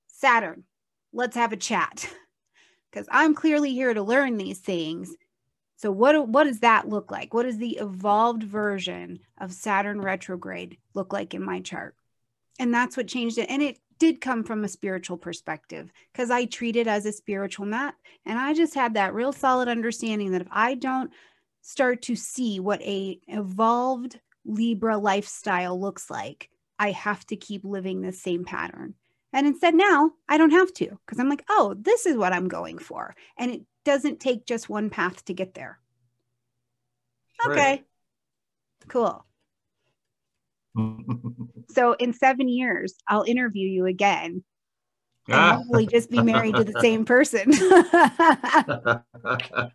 [0.07, 0.65] Saturn,
[1.13, 2.09] let's have a chat.
[2.91, 5.17] Because I'm clearly here to learn these things.
[5.75, 7.35] So what what does that look like?
[7.35, 11.97] What does the evolved version of Saturn retrograde look like in my chart?
[12.61, 13.51] And that's what changed it.
[13.51, 17.67] And it did come from a spiritual perspective because I treat it as a spiritual
[17.67, 17.97] map.
[18.25, 21.11] And I just had that real solid understanding that if I don't
[21.63, 28.01] start to see what a evolved Libra lifestyle looks like, I have to keep living
[28.01, 28.95] the same pattern.
[29.33, 32.49] And instead now I don't have to because I'm like, oh, this is what I'm
[32.49, 33.17] going for.
[33.37, 35.79] And it doesn't take just one path to get there.
[37.47, 37.57] Okay.
[37.57, 37.85] Right.
[38.89, 39.25] Cool.
[41.71, 44.45] so in seven years, I'll interview you again
[45.29, 45.57] and ah.
[45.57, 47.53] hopefully just be married to the same person.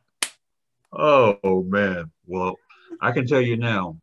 [0.94, 2.12] oh man.
[2.26, 2.58] Well,
[3.02, 3.98] I can tell you now,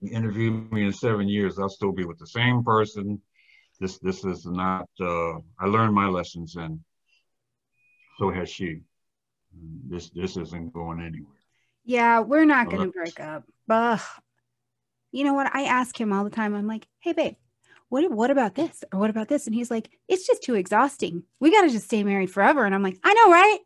[0.00, 3.20] you interview me in seven years, I'll still be with the same person.
[3.80, 6.80] This this is not uh I learned my lessons and
[8.18, 8.80] so has she
[9.88, 11.32] this this isn't going anywhere.
[11.84, 13.44] Yeah, we're not going to break up.
[13.66, 14.00] But
[15.12, 15.54] you know what?
[15.54, 16.54] I ask him all the time.
[16.54, 17.34] I'm like, "Hey, babe,
[17.88, 21.24] what what about this or what about this?" And he's like, "It's just too exhausting.
[21.40, 23.58] We got to just stay married forever." And I'm like, "I know, right?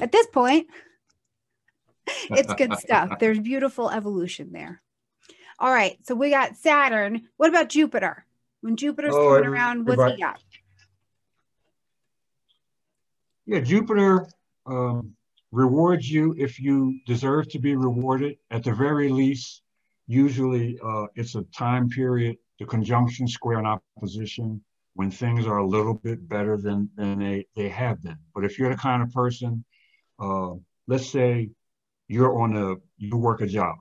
[0.00, 0.68] At this point,
[2.30, 3.18] it's good stuff.
[3.18, 4.82] There's beautiful evolution there."
[5.58, 7.22] All right, so we got Saturn.
[7.36, 8.24] What about Jupiter?
[8.60, 10.40] When Jupiter's oh, coming around, what's he got?
[13.46, 14.26] Yeah, Jupiter.
[14.66, 15.14] Um,
[15.52, 18.36] rewards you if you deserve to be rewarded.
[18.50, 19.62] At the very least,
[20.06, 24.62] usually uh, it's a time period, the conjunction, square, and opposition
[24.94, 28.18] when things are a little bit better than, than they, they have been.
[28.34, 29.64] But if you're the kind of person,
[30.18, 30.52] uh,
[30.88, 31.50] let's say
[32.08, 33.76] you're on a, you work a job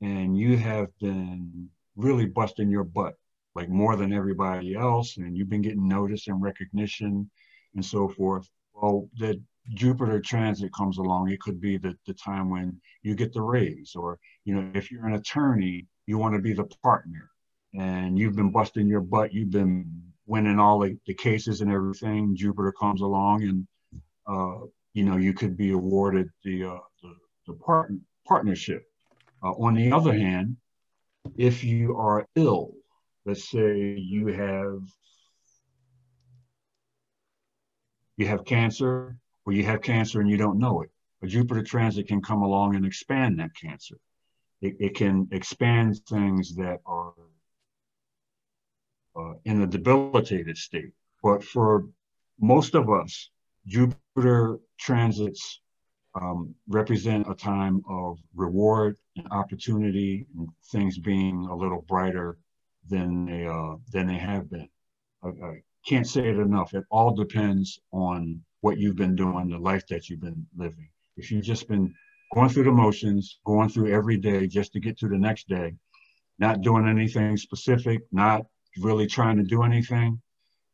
[0.00, 3.14] and you have been really busting your butt,
[3.54, 7.30] like more than everybody else, and you've been getting notice and recognition
[7.74, 8.48] and so forth.
[8.74, 9.40] Well, the
[9.74, 13.94] Jupiter transit comes along, it could be the, the time when you get the raise,
[13.96, 17.30] or you know, if you're an attorney, you want to be the partner
[17.74, 22.36] and you've been busting your butt, you've been winning all the, the cases and everything.
[22.36, 23.66] Jupiter comes along and
[24.26, 27.14] uh, you know, you could be awarded the uh, the,
[27.46, 27.92] the part,
[28.26, 28.82] partnership.
[29.42, 30.56] Uh, on the other hand,
[31.36, 32.72] if you are ill,
[33.24, 34.80] let's say you have
[38.16, 40.90] you have cancer or you have cancer and you don't know it.
[41.22, 43.96] A Jupiter transit can come along and expand that cancer.
[44.60, 47.12] It, it can expand things that are
[49.14, 50.92] uh, in a debilitated state.
[51.22, 51.86] But for
[52.40, 53.30] most of us,
[53.66, 55.60] Jupiter transits
[56.20, 62.38] um, represent a time of reward and opportunity and things being a little brighter
[62.88, 64.68] than they uh, than they have been.
[65.22, 66.74] I, I, can't say it enough.
[66.74, 70.88] It all depends on what you've been doing, the life that you've been living.
[71.16, 71.94] If you've just been
[72.34, 75.74] going through the motions, going through every day just to get to the next day,
[76.40, 78.46] not doing anything specific, not
[78.80, 80.20] really trying to do anything,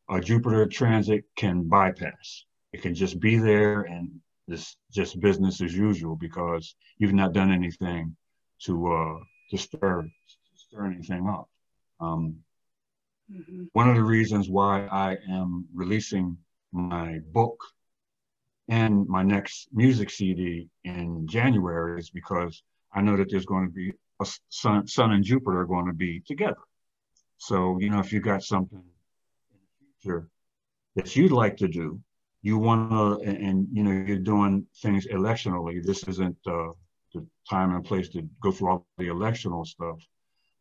[0.08, 2.46] a Jupiter transit can bypass.
[2.72, 4.18] It can just be there and
[4.52, 8.16] it's just business as usual because you've not done anything
[8.64, 9.18] to uh,
[9.50, 10.08] to stir
[10.54, 11.48] stir anything up.
[12.00, 12.36] Um,
[13.32, 13.64] mm-hmm.
[13.72, 16.36] One of the reasons why I am releasing
[16.72, 17.62] my book
[18.68, 23.72] and my next music CD in January is because I know that there's going to
[23.72, 26.62] be a Sun, Sun and Jupiter are going to be together.
[27.38, 30.28] So you know, if you've got something in the future
[30.96, 32.00] that you'd like to do,
[32.42, 35.82] you want to, and, you know, you're doing things electionally.
[35.82, 36.70] This isn't uh,
[37.14, 39.98] the time and place to go through all the electional stuff,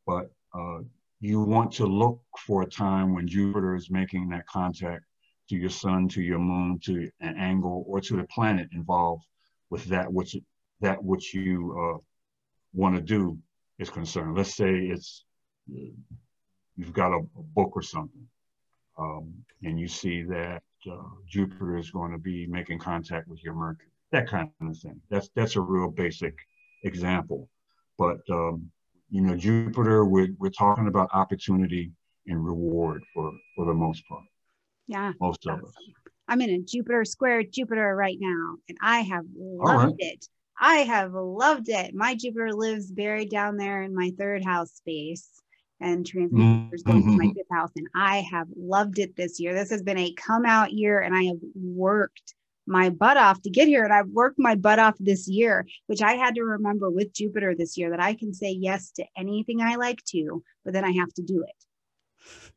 [0.05, 0.79] but uh,
[1.19, 5.03] you want to look for a time when Jupiter is making that contact
[5.49, 9.25] to your sun, to your moon, to an angle, or to the planet involved
[9.69, 10.36] with that which
[10.82, 11.97] that which you uh,
[12.73, 13.38] want to do
[13.79, 14.36] is concerned.
[14.36, 15.25] Let's say it's
[15.67, 18.27] you've got a, a book or something,
[18.97, 23.53] um, and you see that uh, Jupiter is going to be making contact with your
[23.53, 24.99] Mercury, that kind of thing.
[25.09, 26.36] That's that's a real basic
[26.84, 27.49] example.
[27.97, 28.71] But um,
[29.09, 31.91] you know, Jupiter, we're, we're talking about opportunity
[32.27, 34.23] and reward for for the most part.
[34.88, 35.73] Yeah, most of us.
[36.27, 39.95] I'm in a Jupiter square Jupiter right now, and I have loved right.
[39.97, 40.25] it.
[40.59, 41.93] I have loved it.
[41.95, 45.41] My Jupiter lives buried down there in my third house space
[45.82, 46.91] and transmitters mm-hmm.
[46.91, 47.34] going to my mm-hmm.
[47.34, 47.71] fifth house.
[47.75, 49.53] And I have loved it this year.
[49.53, 52.36] This has been a come out year, and I have worked
[52.67, 53.84] my butt off to get here.
[53.84, 57.55] And I've worked my butt off this year, which I had to remember with Jupiter
[57.55, 60.91] this year that I can say yes to anything I like to, but then I
[60.91, 62.51] have to do it.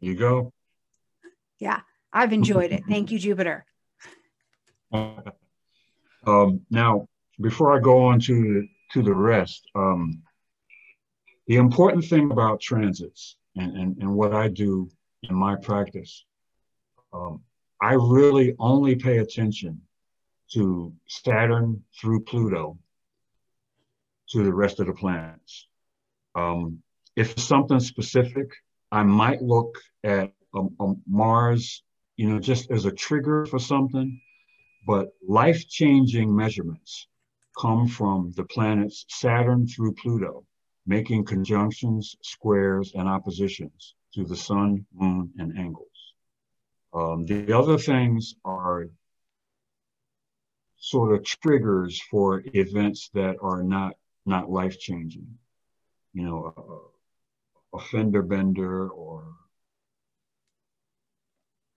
[0.00, 0.52] You go.
[1.58, 1.80] Yeah,
[2.12, 2.84] I've enjoyed it.
[2.88, 3.64] Thank you, Jupiter.
[6.26, 7.08] Um, now,
[7.40, 10.22] before I go on to the, to the rest, um,
[11.50, 14.88] the important thing about transits and, and, and what I do
[15.24, 16.24] in my practice,
[17.12, 17.40] um,
[17.82, 19.80] I really only pay attention
[20.52, 22.78] to Saturn through Pluto
[24.28, 25.66] to the rest of the planets.
[26.36, 26.84] Um,
[27.16, 28.52] if something specific,
[28.92, 31.82] I might look at um, um, Mars,
[32.16, 34.20] you know, just as a trigger for something,
[34.86, 37.08] but life changing measurements
[37.60, 40.44] come from the planets Saturn through Pluto
[40.86, 45.86] making conjunctions, squares, and oppositions to the sun, moon, and angles.
[46.92, 48.88] Um, the other things are
[50.76, 53.94] sort of triggers for events that are not
[54.26, 55.26] not life changing.
[56.12, 56.90] You know,
[57.72, 59.24] a, a fender bender or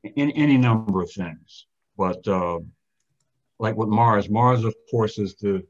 [0.04, 1.68] any, any number of things.
[1.98, 2.60] But uh,
[3.60, 5.64] like with Mars, Mars of course is the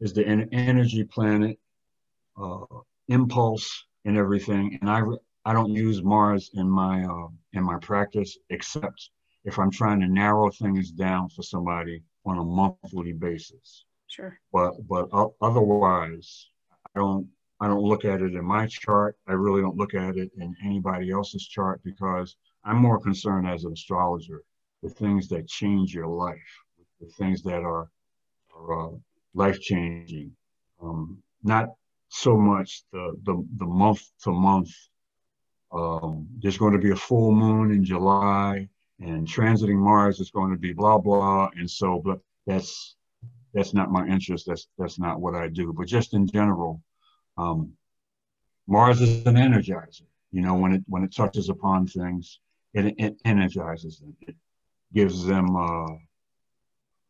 [0.00, 1.58] is the energy planet
[2.42, 2.78] uh,
[3.08, 4.78] impulse and everything.
[4.80, 5.02] And I
[5.44, 9.10] I don't use Mars in my uh, in my practice except
[9.44, 13.84] if I'm trying to narrow things down for somebody on a monthly basis.
[14.08, 14.38] Sure.
[14.52, 15.08] But but
[15.40, 16.48] otherwise,
[16.94, 17.26] I don't
[17.60, 19.16] I don't look at it in my chart.
[19.26, 23.64] I really don't look at it in anybody else's chart because I'm more concerned as
[23.64, 24.42] an astrologer
[24.82, 26.38] with things that change your life,
[27.00, 27.88] the things that are,
[28.54, 28.90] are uh,
[29.34, 30.32] life changing,
[30.82, 31.68] um, not
[32.12, 34.70] so much the the, the month to month
[35.72, 38.68] um, there's going to be a full moon in July,
[39.00, 42.96] and transiting Mars is going to be blah blah, and so but that's
[43.54, 44.46] that's not my interest.
[44.46, 45.72] That's that's not what I do.
[45.72, 46.82] But just in general,
[47.38, 47.72] um,
[48.66, 50.02] Mars is an energizer.
[50.30, 52.38] You know, when it when it touches upon things,
[52.74, 54.14] it, it energizes them.
[54.20, 54.36] It
[54.92, 55.92] gives them uh,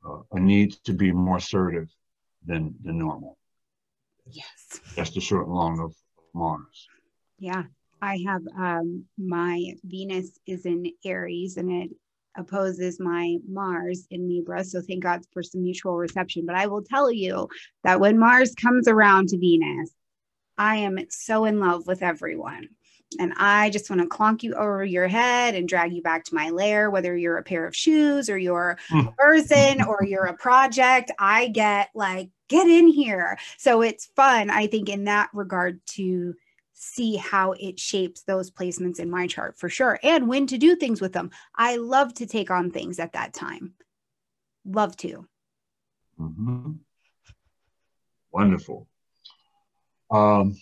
[0.09, 1.89] uh, a need to be more assertive
[2.47, 3.39] than than normal.
[4.31, 4.81] Yes.
[4.97, 5.95] That's the short and long of
[6.35, 6.89] Mars.
[7.39, 7.65] Yeah.
[8.01, 11.91] I have um, my Venus is in Aries and it
[12.37, 14.65] opposes my Mars in Libra.
[14.65, 16.45] So thank God for some mutual reception.
[16.47, 17.49] But I will tell you
[17.85, 19.93] that when Mars comes around to Venus,
[20.59, 22.69] I am so in love with everyone.
[23.19, 26.35] And I just want to clonk you over your head and drag you back to
[26.35, 29.09] my lair, whether you're a pair of shoes or you're a hmm.
[29.19, 31.11] person or you're a project.
[31.19, 33.39] I get like, get in here.
[33.59, 36.35] So it's fun, I think, in that regard to
[36.75, 40.75] see how it shapes those placements in my chart for sure and when to do
[40.75, 41.31] things with them.
[41.55, 43.75] I love to take on things at that time.
[44.65, 45.27] Love to.
[46.21, 46.73] Mm-hmm.
[48.33, 48.89] Wonderful.
[50.11, 50.57] Um,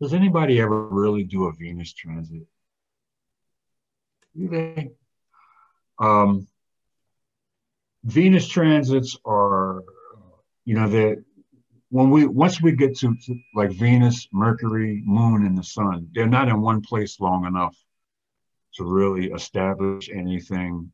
[0.00, 2.46] does anybody ever really do a Venus transit?
[4.36, 4.90] Do they?
[5.98, 6.46] Um,
[8.04, 9.82] Venus transits are,
[10.64, 11.24] you know, that
[11.90, 16.26] when we once we get to, to, like Venus, Mercury, Moon, and the Sun, they're
[16.26, 17.76] not in one place long enough
[18.74, 20.92] to really establish anything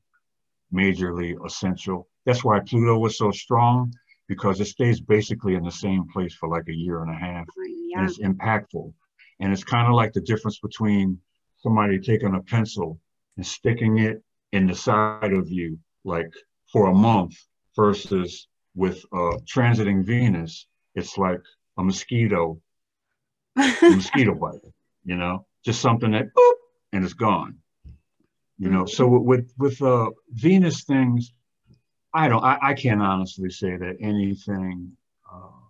[0.72, 2.08] majorly essential.
[2.24, 3.92] That's why Pluto was so strong
[4.28, 7.46] because it stays basically in the same place for like a year and a half.
[7.92, 8.00] Yeah.
[8.00, 8.92] And it's impactful.
[9.40, 11.18] And it's kind of like the difference between
[11.58, 12.98] somebody taking a pencil
[13.36, 14.22] and sticking it
[14.52, 16.30] in the side of you, like
[16.72, 17.34] for a month,
[17.76, 21.40] versus with uh, transiting Venus, it's like
[21.78, 22.60] a mosquito,
[23.56, 24.60] a mosquito bite,
[25.04, 26.54] you know, just something that boop,
[26.92, 27.56] and it's gone.
[28.58, 31.32] You know, so with with uh, Venus things,
[32.14, 34.92] I don't, I, I can't honestly say that anything.
[35.30, 35.61] Uh,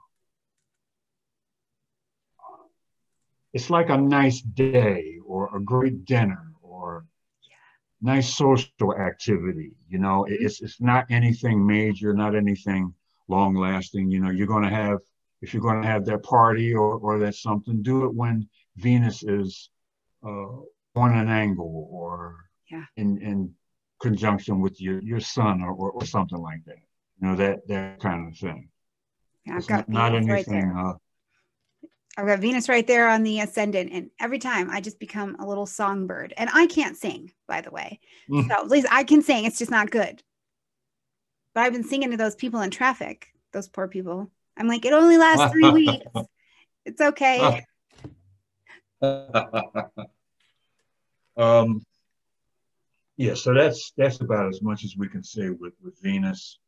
[3.52, 7.04] it's like a nice day or a great dinner or
[8.00, 9.72] nice social activity.
[9.88, 12.94] You know, it's it's not anything major, not anything
[13.28, 14.10] long lasting.
[14.10, 14.98] You know, you're going to have
[15.42, 19.24] if you're going to have that party or, or that something, do it when Venus
[19.24, 19.70] is
[20.24, 20.56] uh,
[20.94, 22.36] on an angle or
[22.70, 22.84] yeah.
[22.96, 23.52] in, in
[24.00, 26.78] conjunction with your, your sun or, or, or, something like that.
[27.20, 28.68] You know, that, that kind of thing.
[29.44, 30.68] Yeah, I've got not, not anything.
[30.68, 30.94] Right uh,
[32.16, 35.46] I've got Venus right there on the ascendant, and every time I just become a
[35.46, 36.34] little songbird.
[36.36, 38.00] And I can't sing, by the way.
[38.28, 38.48] Mm.
[38.48, 40.22] So at least I can sing, it's just not good.
[41.54, 44.30] But I've been singing to those people in traffic, those poor people.
[44.56, 46.04] I'm like, it only lasts three weeks.
[46.84, 47.64] It's okay.
[51.36, 51.84] um,
[53.16, 56.58] yeah, so that's that's about as much as we can say with with Venus.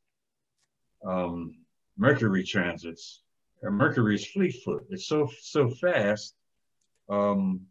[1.04, 1.56] Um,
[1.96, 3.23] Mercury transits.
[3.70, 4.86] Mercury is fleet foot.
[4.90, 6.34] It's so so fast.
[7.08, 7.62] Um,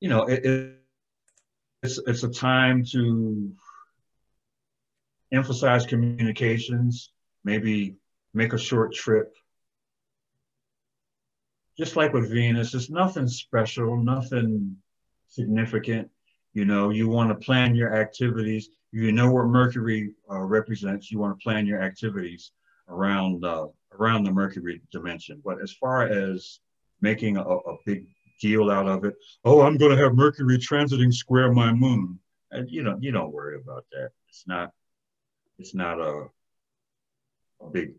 [0.00, 0.76] you know, it, it,
[1.82, 3.52] it's it's a time to
[5.32, 7.12] emphasize communications.
[7.44, 7.96] Maybe
[8.34, 9.34] make a short trip.
[11.78, 14.76] Just like with Venus, it's nothing special, nothing
[15.28, 16.10] significant.
[16.54, 18.70] You know, you want to plan your activities.
[18.92, 21.10] You know what Mercury uh, represents.
[21.10, 22.52] You want to plan your activities
[22.88, 23.66] around uh,
[23.98, 25.40] around the Mercury dimension.
[25.44, 26.60] But as far as
[27.00, 28.06] making a, a big
[28.40, 32.18] deal out of it, oh, I'm going to have Mercury transiting square my moon,
[32.50, 34.10] and you know, you don't worry about that.
[34.28, 34.70] It's not.
[35.58, 36.26] It's not a,
[37.62, 37.94] a big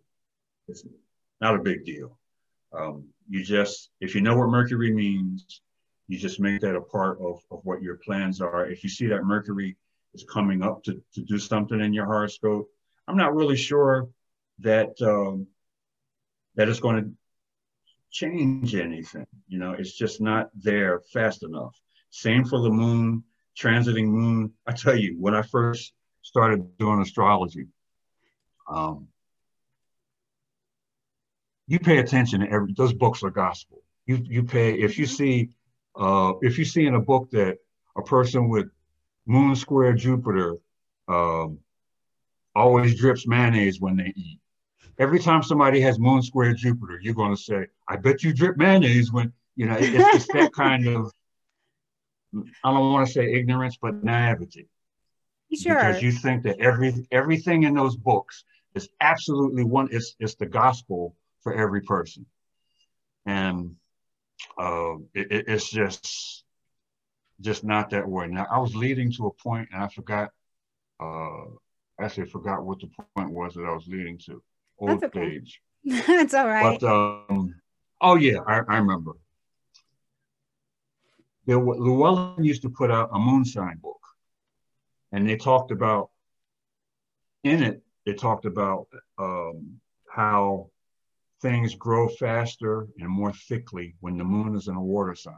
[0.68, 0.84] it's
[1.42, 2.18] not a big deal.
[2.78, 5.62] Um, you just, if you know what Mercury means,
[6.08, 8.66] you just make that a part of, of what your plans are.
[8.66, 9.78] If you see that Mercury
[10.14, 12.70] is coming up to, to do something in your horoscope,
[13.08, 14.10] I'm not really sure
[14.60, 15.48] that um,
[16.58, 17.12] that it's going to
[18.12, 19.28] change anything.
[19.48, 21.80] You know, it's just not there fast enough.
[22.10, 23.24] Same for the moon,
[23.58, 24.52] transiting moon.
[24.66, 25.94] I tell you, when I first
[26.24, 27.68] started doing astrology,
[28.68, 29.08] um,
[31.68, 33.82] you pay attention to every those books are gospel.
[34.06, 35.50] You you pay if you see
[35.96, 37.58] uh, if you see in a book that
[37.96, 38.68] a person with
[39.26, 40.56] moon square Jupiter
[41.08, 41.60] um,
[42.56, 44.40] always drips mayonnaise when they eat.
[45.00, 48.58] Every time somebody has moon square Jupiter, you're going to say, "I bet you drip
[48.58, 51.12] mayonnaise when you know." It's, it's that kind of
[52.64, 54.68] I don't want to say ignorance, but naivety.
[55.54, 55.76] Sure.
[55.76, 58.44] Because you think that every everything in those books
[58.76, 59.90] is absolutely one.
[59.92, 62.26] It's it's the gospel for every person.
[63.26, 63.76] And
[64.58, 66.44] uh, it, it's just
[67.40, 68.28] just not that way.
[68.28, 70.32] Now I was leading to a point, and I forgot.
[71.00, 71.46] Uh,
[72.00, 74.42] actually, I forgot what the point was that I was leading to.
[74.80, 75.26] Old That's okay.
[75.26, 75.62] age.
[75.86, 76.80] That's all right.
[76.80, 77.56] But um,
[78.02, 79.14] oh yeah, I, I remember.
[81.46, 84.02] There, Llewellyn used to put out a moon sign book,
[85.12, 86.10] and they talked about
[87.44, 87.82] in it.
[88.06, 90.70] They talked about um, how
[91.42, 95.34] things grow faster and more thickly when the moon is in a water sign.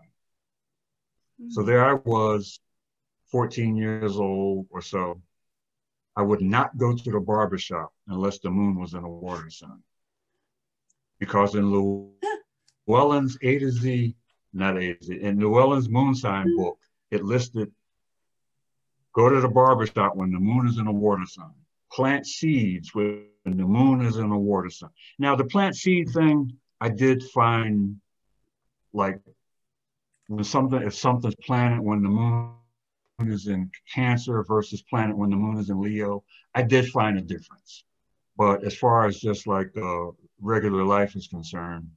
[1.41, 1.51] Mm-hmm.
[1.51, 2.59] So there I was,
[3.31, 5.21] 14 years old or so.
[6.19, 9.81] I would not go to the barbershop unless the moon was in a water sign.
[11.17, 14.17] Because in Llewellyn's A to Z,
[14.51, 16.77] not A to Z, in Llewellyn's moon sign book,
[17.09, 17.71] it listed
[19.13, 21.53] go to the barbershop when the moon is in a water sign.
[21.89, 24.89] Plant seeds when the moon is in a water sign.
[25.19, 26.51] Now the plant seed thing,
[26.81, 27.95] I did find
[28.91, 29.21] like
[30.27, 32.58] when something if something's planted when the moon
[33.27, 36.23] is in Cancer versus planet when the moon is in Leo,
[36.55, 37.83] I did find a difference.
[38.37, 41.89] But as far as just like uh, regular life is concerned,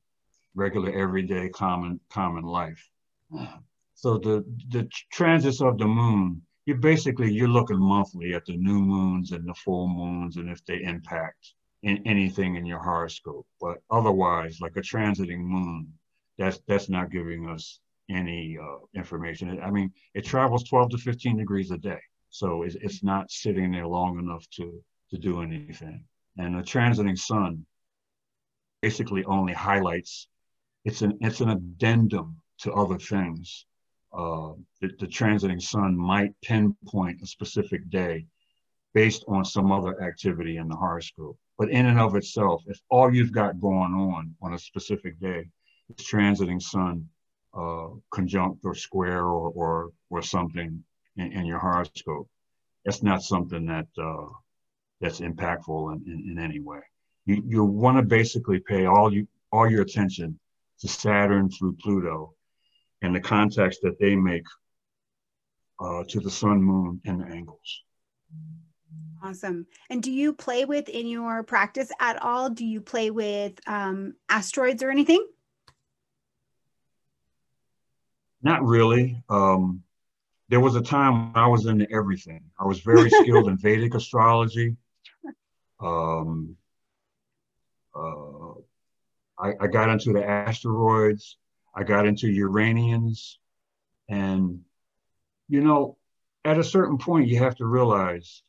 [0.55, 2.91] regular everyday common common life.
[3.95, 8.81] So the the transits of the moon you basically you're looking monthly at the new
[8.81, 13.47] moons and the full moons and if they impact in anything in your horoscope.
[13.61, 15.93] But otherwise, like a transiting moon,
[16.39, 17.81] that's that's not giving us
[18.13, 19.61] any uh, information.
[19.63, 22.01] I mean, it travels 12 to 15 degrees a day,
[22.31, 26.05] so it's, it's not sitting there long enough to to do anything.
[26.39, 27.67] And the transiting sun
[28.81, 30.29] basically only highlights.
[30.85, 33.67] It's an it's an addendum to other things
[34.13, 38.27] uh, the, the transiting sun might pinpoint a specific day
[38.95, 41.39] based on some other activity in the horoscope.
[41.59, 45.47] But in and of itself, if all you've got going on on a specific day
[45.89, 47.09] is transiting sun
[47.55, 50.83] uh, conjunct or square or, or, or something
[51.17, 52.29] in, in your horoscope,
[52.85, 54.29] it's not something that uh,
[55.01, 56.81] that's impactful in, in, in any way.
[57.27, 60.39] You, you want to basically pay all you all your attention
[60.81, 62.35] to Saturn through Pluto
[63.03, 64.47] and the context that they make
[65.79, 67.83] uh, to the sun, moon, and the angles.
[69.23, 69.67] Awesome.
[69.91, 72.51] And do you play with in your practice at all?
[72.51, 75.25] Do you play with um, asteroids or anything?
[78.43, 79.23] Not really.
[79.29, 79.83] Um,
[80.49, 82.43] there was a time when I was into everything.
[82.59, 84.77] I was very skilled in Vedic astrology.
[85.81, 86.57] Um,
[87.95, 88.53] uh,
[89.39, 91.37] I, I, got into the asteroids.
[91.75, 93.39] I got into Uranians.
[94.09, 94.61] And,
[95.49, 95.97] you know,
[96.45, 98.43] at a certain point, you have to realize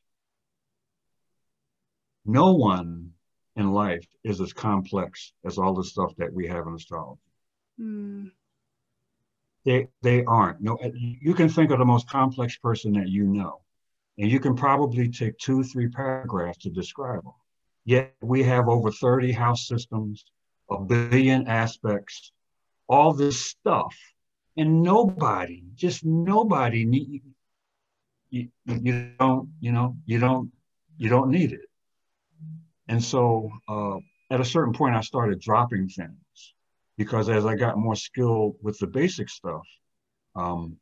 [2.26, 3.12] no one
[3.56, 7.22] in life is as complex as all the stuff that we have in astrology.
[7.80, 8.32] Mm.
[9.66, 10.62] They, they aren't.
[10.62, 13.62] No, you can think of the most complex person that you know,
[14.18, 17.34] and you can probably take two, three paragraphs to describe them.
[17.86, 20.26] Yet we have over 30 house systems,
[20.70, 22.32] a billion aspects,
[22.88, 23.96] all this stuff
[24.58, 27.24] and nobody just nobody need
[28.30, 30.52] you, you don't you know you don't
[30.98, 31.68] you don't need it
[32.88, 33.98] and so uh,
[34.32, 36.18] at a certain point i started dropping things
[36.98, 39.68] because as i got more skilled with the basic stuff
[40.36, 40.78] um,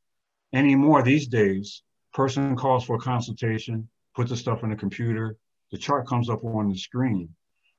[0.53, 1.83] anymore these days
[2.13, 5.37] person calls for a consultation put the stuff in the computer
[5.71, 7.29] the chart comes up on the screen.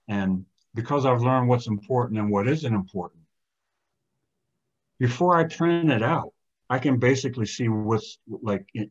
[0.09, 3.23] And because i've learned what's important and what isn't important
[5.03, 6.33] before I print it out,
[6.71, 8.89] I can basically see what's like in,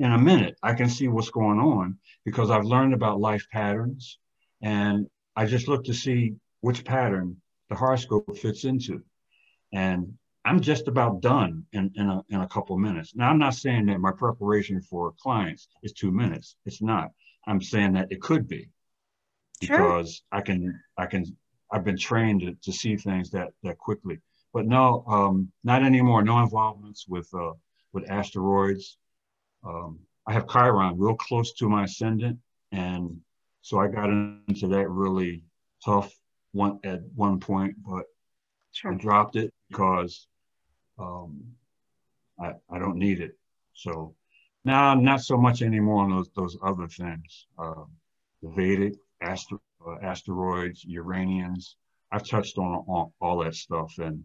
[0.00, 4.18] in a minute, I can see what's going on because I've learned about life patterns.
[4.60, 5.06] And
[5.36, 7.36] I just look to see which pattern
[7.70, 9.02] the horoscope fits into.
[9.72, 10.14] And
[10.44, 13.14] I'm just about done in, in, a, in a couple of minutes.
[13.14, 16.56] Now, I'm not saying that my preparation for clients is two minutes.
[16.66, 17.10] It's not.
[17.46, 18.68] I'm saying that it could be
[19.60, 20.38] because sure.
[20.38, 21.24] I can, I can,
[21.72, 24.20] I've been trained to, to see things that, that quickly
[24.52, 26.22] but no, um, not anymore.
[26.22, 27.52] No involvements with uh,
[27.92, 28.98] with asteroids.
[29.64, 32.38] Um, I have Chiron real close to my ascendant,
[32.72, 33.20] and
[33.62, 35.44] so I got into that really
[35.84, 36.12] tough
[36.52, 38.04] one at one point, but
[38.72, 38.92] sure.
[38.92, 40.26] I dropped it because
[40.98, 41.42] um,
[42.38, 43.36] I I don't need it.
[43.74, 44.14] So
[44.64, 47.46] now not so much anymore on those those other things.
[47.58, 47.84] Uh,
[48.42, 51.76] the Vedic, astro, uh, asteroids, Uranians.
[52.12, 54.24] I've touched on all, all that stuff, and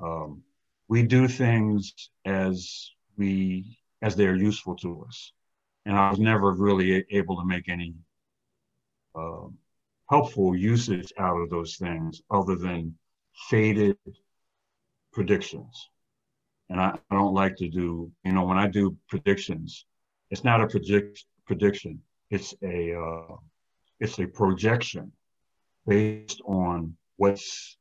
[0.00, 0.42] um,
[0.88, 5.32] we do things as we as they are useful to us,
[5.86, 7.94] and I was never really able to make any
[9.14, 9.46] uh,
[10.10, 12.92] helpful usage out of those things other than
[13.48, 13.96] faded
[15.12, 15.88] predictions.
[16.68, 19.86] And I, I don't like to do, you know, when I do predictions,
[20.30, 22.00] it's not a predict, prediction.
[22.28, 23.36] It's a, uh,
[24.00, 25.12] it's a projection
[25.86, 27.76] based on what's,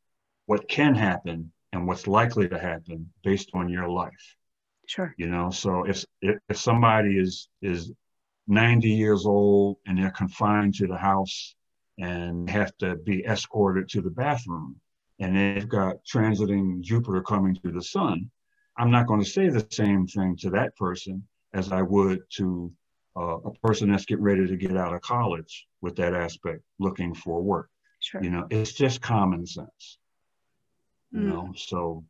[0.46, 4.36] what can happen and what's likely to happen based on your life.
[4.88, 5.14] Sure.
[5.18, 7.92] You know, so if, if somebody is, is
[8.48, 11.56] 90 years old and they're confined to the house
[12.00, 14.76] and have to be escorted to the bathroom
[15.20, 18.30] and they've got transiting Jupiter coming to the sun,
[18.78, 22.72] I'm not going to say the same thing to that person as I would to
[23.18, 27.14] uh, a person that's getting ready to get out of college with that aspect, looking
[27.14, 27.70] for work.
[28.00, 28.24] Sure.
[28.24, 29.98] You know, it's just common sense.
[31.12, 31.30] You Mm.
[31.30, 32.06] know, so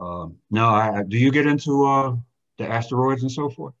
[0.00, 2.16] um, no, I, do you get into uh,
[2.58, 3.74] the asteroids and so forth?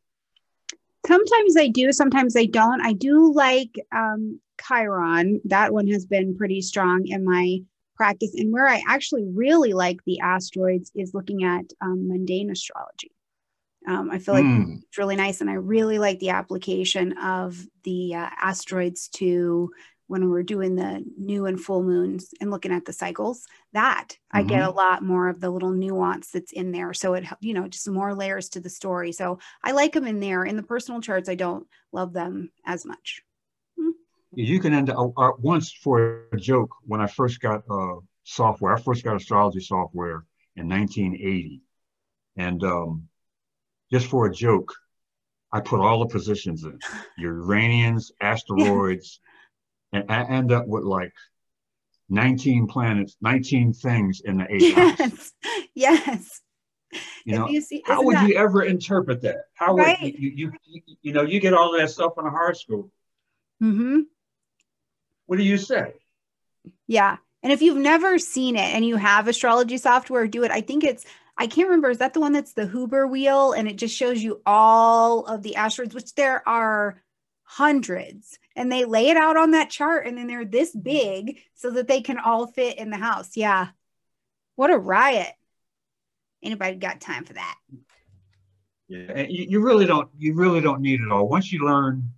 [1.06, 2.80] Sometimes I do, sometimes I don't.
[2.80, 5.40] I do like um, Chiron.
[5.44, 7.58] That one has been pretty strong in my
[7.96, 8.34] practice.
[8.34, 13.12] And where I actually really like the asteroids is looking at um, mundane astrology.
[13.86, 14.82] Um, I feel like Mm.
[14.82, 15.40] it's really nice.
[15.42, 19.70] And I really like the application of the uh, asteroids to
[20.06, 23.46] when we're doing the new and full moons and looking at the cycles.
[23.72, 26.92] That I get a lot more of the little nuance that's in there.
[26.94, 29.12] So it, you know, just more layers to the story.
[29.12, 30.44] So I like them in there.
[30.44, 33.22] In the personal charts, I don't love them as much.
[34.36, 38.74] You can end up uh, once for a joke when I first got uh, software.
[38.74, 40.24] I first got astrology software
[40.56, 41.62] in 1980,
[42.36, 43.08] and um,
[43.92, 44.74] just for a joke,
[45.52, 46.78] I put all the positions in
[47.18, 49.20] Uranians, asteroids,
[49.94, 51.12] and I end up with like
[52.10, 55.32] 19 planets, 19 things in the house.
[55.32, 55.32] Yes.
[55.76, 56.40] Yes.
[57.24, 59.38] You If know, you see, how would that- you ever interpret that?
[59.54, 62.52] How would you, you, you, you know, you get all that stuff in a high
[62.52, 62.92] school.
[63.60, 64.00] Mm-hmm.
[65.26, 65.94] What do you say?
[66.86, 67.16] Yeah.
[67.42, 70.52] And if you've never seen it and you have astrology software, do it.
[70.52, 71.04] I think it's,
[71.36, 73.52] I can't remember, is that the one that's the Huber wheel?
[73.52, 77.02] And it just shows you all of the asteroids, which there are
[77.44, 78.38] hundreds.
[78.56, 81.88] And they lay it out on that chart and then they're this big so that
[81.88, 83.36] they can all fit in the house.
[83.36, 83.68] Yeah.
[84.56, 85.32] What a riot.
[86.42, 87.56] Anybody got time for that?
[88.88, 91.26] Yeah, and you, you really don't you really don't need it all.
[91.26, 92.10] Once you learn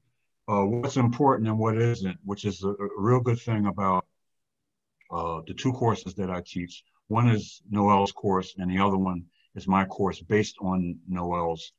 [0.49, 4.05] uh, what's important and what isn't, which is a, a real good thing about
[5.11, 6.83] uh, the two courses that I teach.
[7.09, 9.25] One is Noel's course, and the other one
[9.55, 11.73] is my course based on Noel's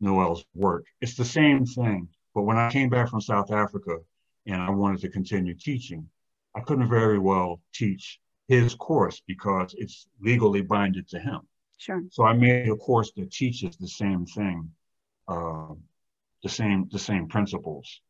[0.00, 0.86] Noel's work.
[1.00, 3.98] It's the same thing, but when I came back from South Africa
[4.46, 6.08] and I wanted to continue teaching,
[6.54, 11.40] I couldn't very well teach his course because it's legally binded to him.
[11.78, 12.02] Sure.
[12.10, 14.70] So I made a course that teaches the same thing,
[15.28, 15.74] uh,
[16.42, 18.00] the same the same principles,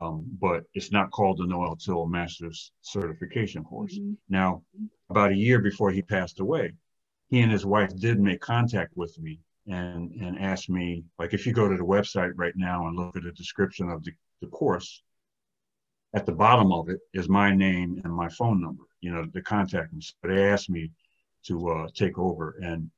[0.00, 3.98] um, but it's not called the Noel Tyl Master's Certification Course.
[3.98, 4.16] Mhm.
[4.28, 4.62] Now,
[5.08, 6.72] about a year before he passed away,
[7.28, 11.46] he and his wife did make contact with me and and asked me, like, if
[11.46, 14.48] you go to the website right now and look at the description of the, the
[14.48, 15.02] course,
[16.14, 19.42] at the bottom of it is my name and my phone number, you know, to
[19.42, 20.00] contact me.
[20.00, 20.90] So they asked me
[21.46, 22.56] to uh, take over.
[22.62, 22.90] And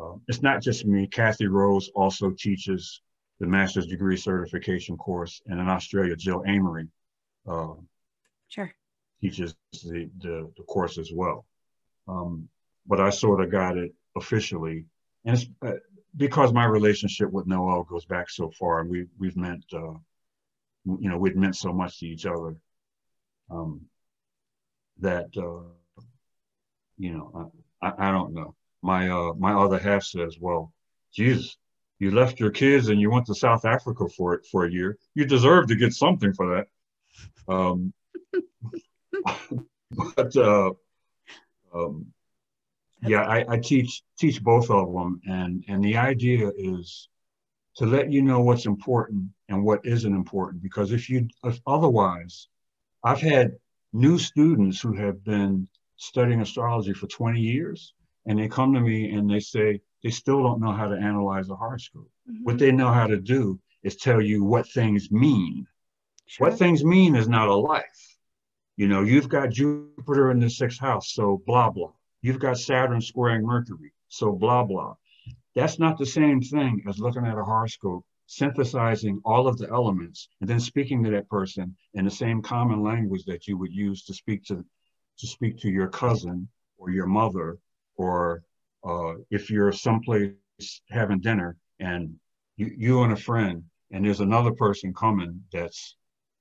[0.00, 1.06] uh, it's not just me.
[1.06, 3.02] Kathy Rose also teaches
[3.40, 5.42] the master's degree certification course.
[5.46, 6.88] And in Australia, Jill Amory
[7.48, 7.74] uh,
[8.48, 8.72] Sure.
[9.20, 11.44] teaches the, the, the course as well.
[12.08, 12.48] Um,
[12.86, 14.86] but I sort of got it officially.
[15.24, 15.74] And it's uh,
[16.16, 18.80] because my relationship with Noel goes back so far.
[18.80, 19.94] And we, we've meant, uh,
[20.84, 22.56] you know, we'd meant so much to each other
[23.50, 23.82] um,
[25.00, 26.02] that, uh,
[26.98, 27.52] you know,
[27.82, 28.54] I, I don't know.
[28.82, 30.72] My uh, my other half says, "Well,
[31.12, 31.56] Jesus,
[31.98, 34.98] you left your kids and you went to South Africa for it for a year.
[35.14, 36.66] You deserve to get something for
[37.48, 37.92] that." Um,
[40.16, 40.72] but uh,
[41.74, 42.06] um,
[43.02, 47.08] yeah, I, I teach teach both of them, and and the idea is
[47.76, 50.62] to let you know what's important and what isn't important.
[50.62, 52.48] Because if you if otherwise,
[53.02, 53.52] I've had
[53.92, 57.94] new students who have been studying astrology for 20 years
[58.26, 61.48] and they come to me and they say they still don't know how to analyze
[61.50, 62.10] a horoscope.
[62.28, 62.44] Mm-hmm.
[62.44, 65.66] What they know how to do is tell you what things mean.
[66.26, 66.48] Sure.
[66.48, 68.16] What things mean is not a life.
[68.76, 71.92] You know, you've got Jupiter in the sixth house, so blah, blah.
[72.22, 74.94] You've got Saturn squaring Mercury, so blah, blah.
[75.56, 80.28] That's not the same thing as looking at a horoscope, synthesizing all of the elements,
[80.40, 84.04] and then speaking to that person in the same common language that you would use
[84.04, 84.64] to speak to
[85.18, 86.48] to speak to your cousin
[86.78, 87.58] or your mother,
[87.96, 88.42] or
[88.84, 90.32] uh, if you're someplace
[90.90, 92.14] having dinner and
[92.56, 95.96] you, you and a friend, and there's another person coming that's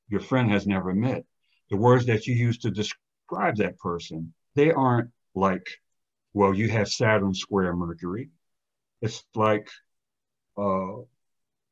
[0.10, 1.26] your friend has never met.
[1.70, 5.68] The words that you use to describe that person, they aren't like
[6.34, 8.30] well, you have Saturn square Mercury.
[9.02, 9.70] It's like
[10.58, 11.02] uh,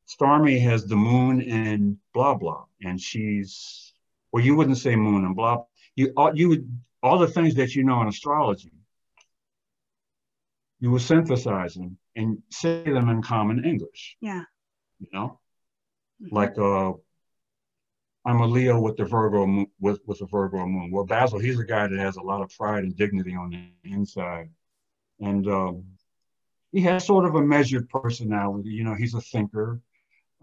[0.07, 3.93] Stormie has the moon and blah blah, and she's
[4.31, 5.63] well, you wouldn't say moon and blah.
[5.95, 8.71] You all you would all the things that you know in astrology.
[10.81, 14.15] You would synthesize them and say them in common English.
[14.21, 14.43] Yeah.
[14.99, 15.39] You know,
[16.21, 16.35] mm-hmm.
[16.35, 16.93] like uh,
[18.29, 20.91] I'm a Leo with the Virgo moon, with with a Virgo moon.
[20.91, 23.89] Well, Basil, he's a guy that has a lot of pride and dignity on the
[23.89, 24.51] inside,
[25.19, 25.83] and um,
[26.71, 28.69] he has sort of a measured personality.
[28.69, 29.81] You know, he's a thinker.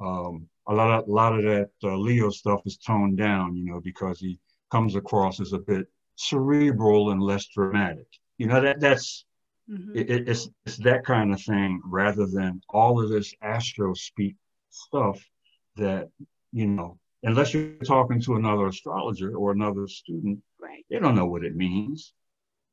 [0.01, 3.55] Um, a lot of a lot of that uh, Leo stuff is toned down.
[3.55, 4.41] You know, because he
[4.73, 8.09] comes across as a bit cerebral and less dramatic.
[8.39, 9.25] You know, that that's
[9.71, 9.97] mm-hmm.
[9.97, 14.35] it, it's it's that kind of thing rather than all of this astro speak
[14.71, 15.25] stuff
[15.77, 16.09] that
[16.51, 20.87] you know unless you're talking to another astrologer or another student, right.
[20.89, 22.15] they don't know what it means,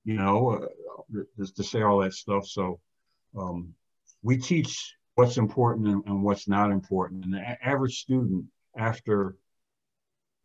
[0.05, 2.47] you know, uh, just to say all that stuff.
[2.47, 2.79] So
[3.37, 3.73] um,
[4.21, 7.25] we teach what's important and, and, what's not important.
[7.25, 8.45] And the average student,
[8.77, 9.35] after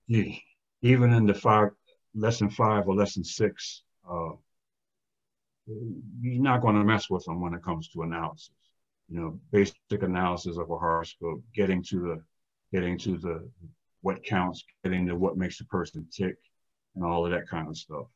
[0.09, 1.69] even in the five,
[2.15, 4.31] lesson five or lesson six, uh,
[5.67, 8.51] you're not going to mess with them when it comes to analysis.
[9.11, 12.23] You know, basic analysis of a horoscope, getting to the
[12.73, 13.49] getting to the
[14.03, 16.36] what counts, getting to what makes a person tick,
[16.94, 18.07] and all of that kind of stuff.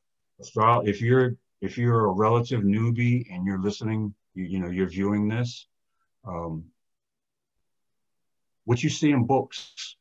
[0.41, 4.89] So if you're if you're a relative newbie and you're listening, you, you know, you're
[4.89, 5.69] viewing this,
[6.27, 6.65] um,
[8.65, 9.97] what you see in books,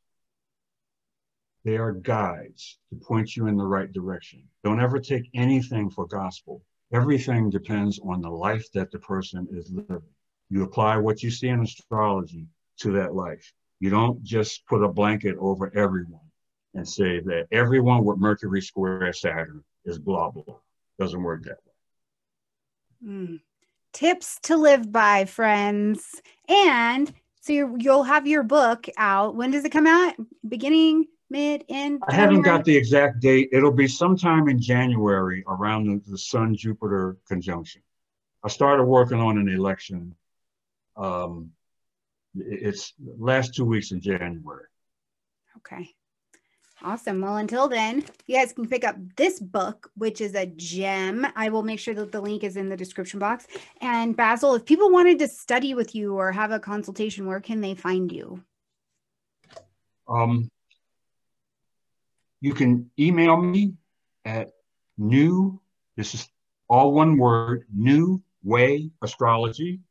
[1.64, 4.44] they are guides to point you in the right direction.
[4.64, 6.64] Don't ever take anything for gospel.
[6.92, 10.02] Everything depends on the life that the person is living.
[10.50, 12.48] You apply what you see in astrology
[12.80, 13.54] to that life.
[13.82, 16.22] You don't just put a blanket over everyone
[16.76, 20.44] and say that everyone with Mercury square Saturn is blah, blah.
[21.00, 23.10] Doesn't work that way.
[23.12, 23.40] Mm.
[23.92, 26.22] Tips to live by, friends.
[26.48, 27.12] And
[27.42, 29.36] so you will have your book out.
[29.36, 30.14] When does it come out?
[30.48, 32.04] Beginning, mid, end?
[32.08, 33.50] I haven't got the exact date.
[33.52, 37.82] It'll be sometime in January around the, the Sun Jupiter conjunction.
[38.44, 40.14] I started working on an election
[40.96, 41.52] um,
[42.36, 44.66] it's last two weeks in January.
[45.58, 45.90] Okay.
[46.84, 47.22] Awesome.
[47.22, 51.28] Well, until then, you guys can pick up this book, which is a gem.
[51.36, 53.46] I will make sure that the link is in the description box.
[53.82, 57.62] And Basil, if people wanted to study with you or have a consultation, where can
[57.62, 58.44] they find you?
[60.08, 60.50] Um,
[62.40, 63.76] you can email me
[64.26, 64.50] at
[64.98, 65.62] new,
[65.96, 66.28] this is
[66.68, 69.82] all one word, new way astrology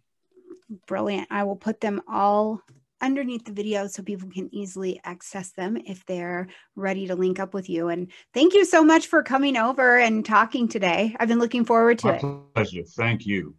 [0.88, 1.28] Brilliant.
[1.32, 2.62] I will put them all
[3.02, 7.54] underneath the video so people can easily access them if they're ready to link up
[7.54, 7.88] with you.
[7.88, 11.16] And thank you so much for coming over and talking today.
[11.20, 12.54] I've been looking forward to My it.
[12.54, 12.84] Pleasure.
[12.84, 13.56] Thank you.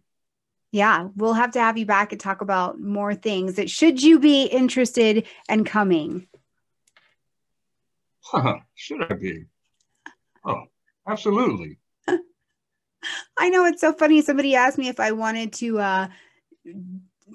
[0.71, 4.19] Yeah, we'll have to have you back and talk about more things that should you
[4.19, 6.27] be interested in coming.
[8.75, 9.45] should I be?
[10.45, 10.63] Oh,
[11.05, 11.77] absolutely.
[13.37, 14.21] I know it's so funny.
[14.21, 16.07] Somebody asked me if I wanted to uh,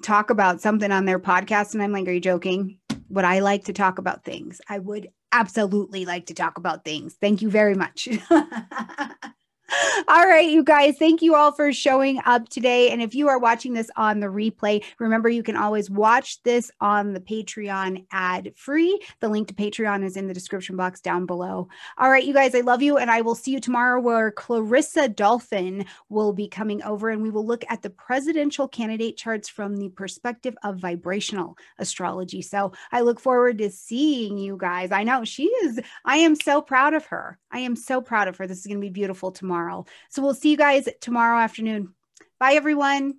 [0.01, 2.77] talk about something on their podcast, and I'm like, "Are you joking?
[3.09, 4.61] Would I like to talk about things?
[4.69, 7.15] I would absolutely like to talk about things.
[7.19, 8.07] Thank you very much."
[10.07, 12.89] all right, you guys, thank you all for showing up today.
[12.89, 16.71] And if you are watching this on the replay, remember you can always watch this
[16.79, 18.97] on the Patreon ad free.
[19.19, 21.67] The link to Patreon is in the description box down below.
[21.97, 22.97] All right, you guys, I love you.
[22.97, 27.29] And I will see you tomorrow where Clarissa Dolphin will be coming over and we
[27.29, 32.41] will look at the presidential candidate charts from the perspective of vibrational astrology.
[32.41, 34.93] So I look forward to seeing you guys.
[34.93, 37.37] I know she is, I am so proud of her.
[37.51, 38.47] I am so proud of her.
[38.47, 39.85] This is going to be beautiful tomorrow tomorrow.
[40.09, 41.93] So we'll see you guys tomorrow afternoon.
[42.39, 43.15] Bye, everyone.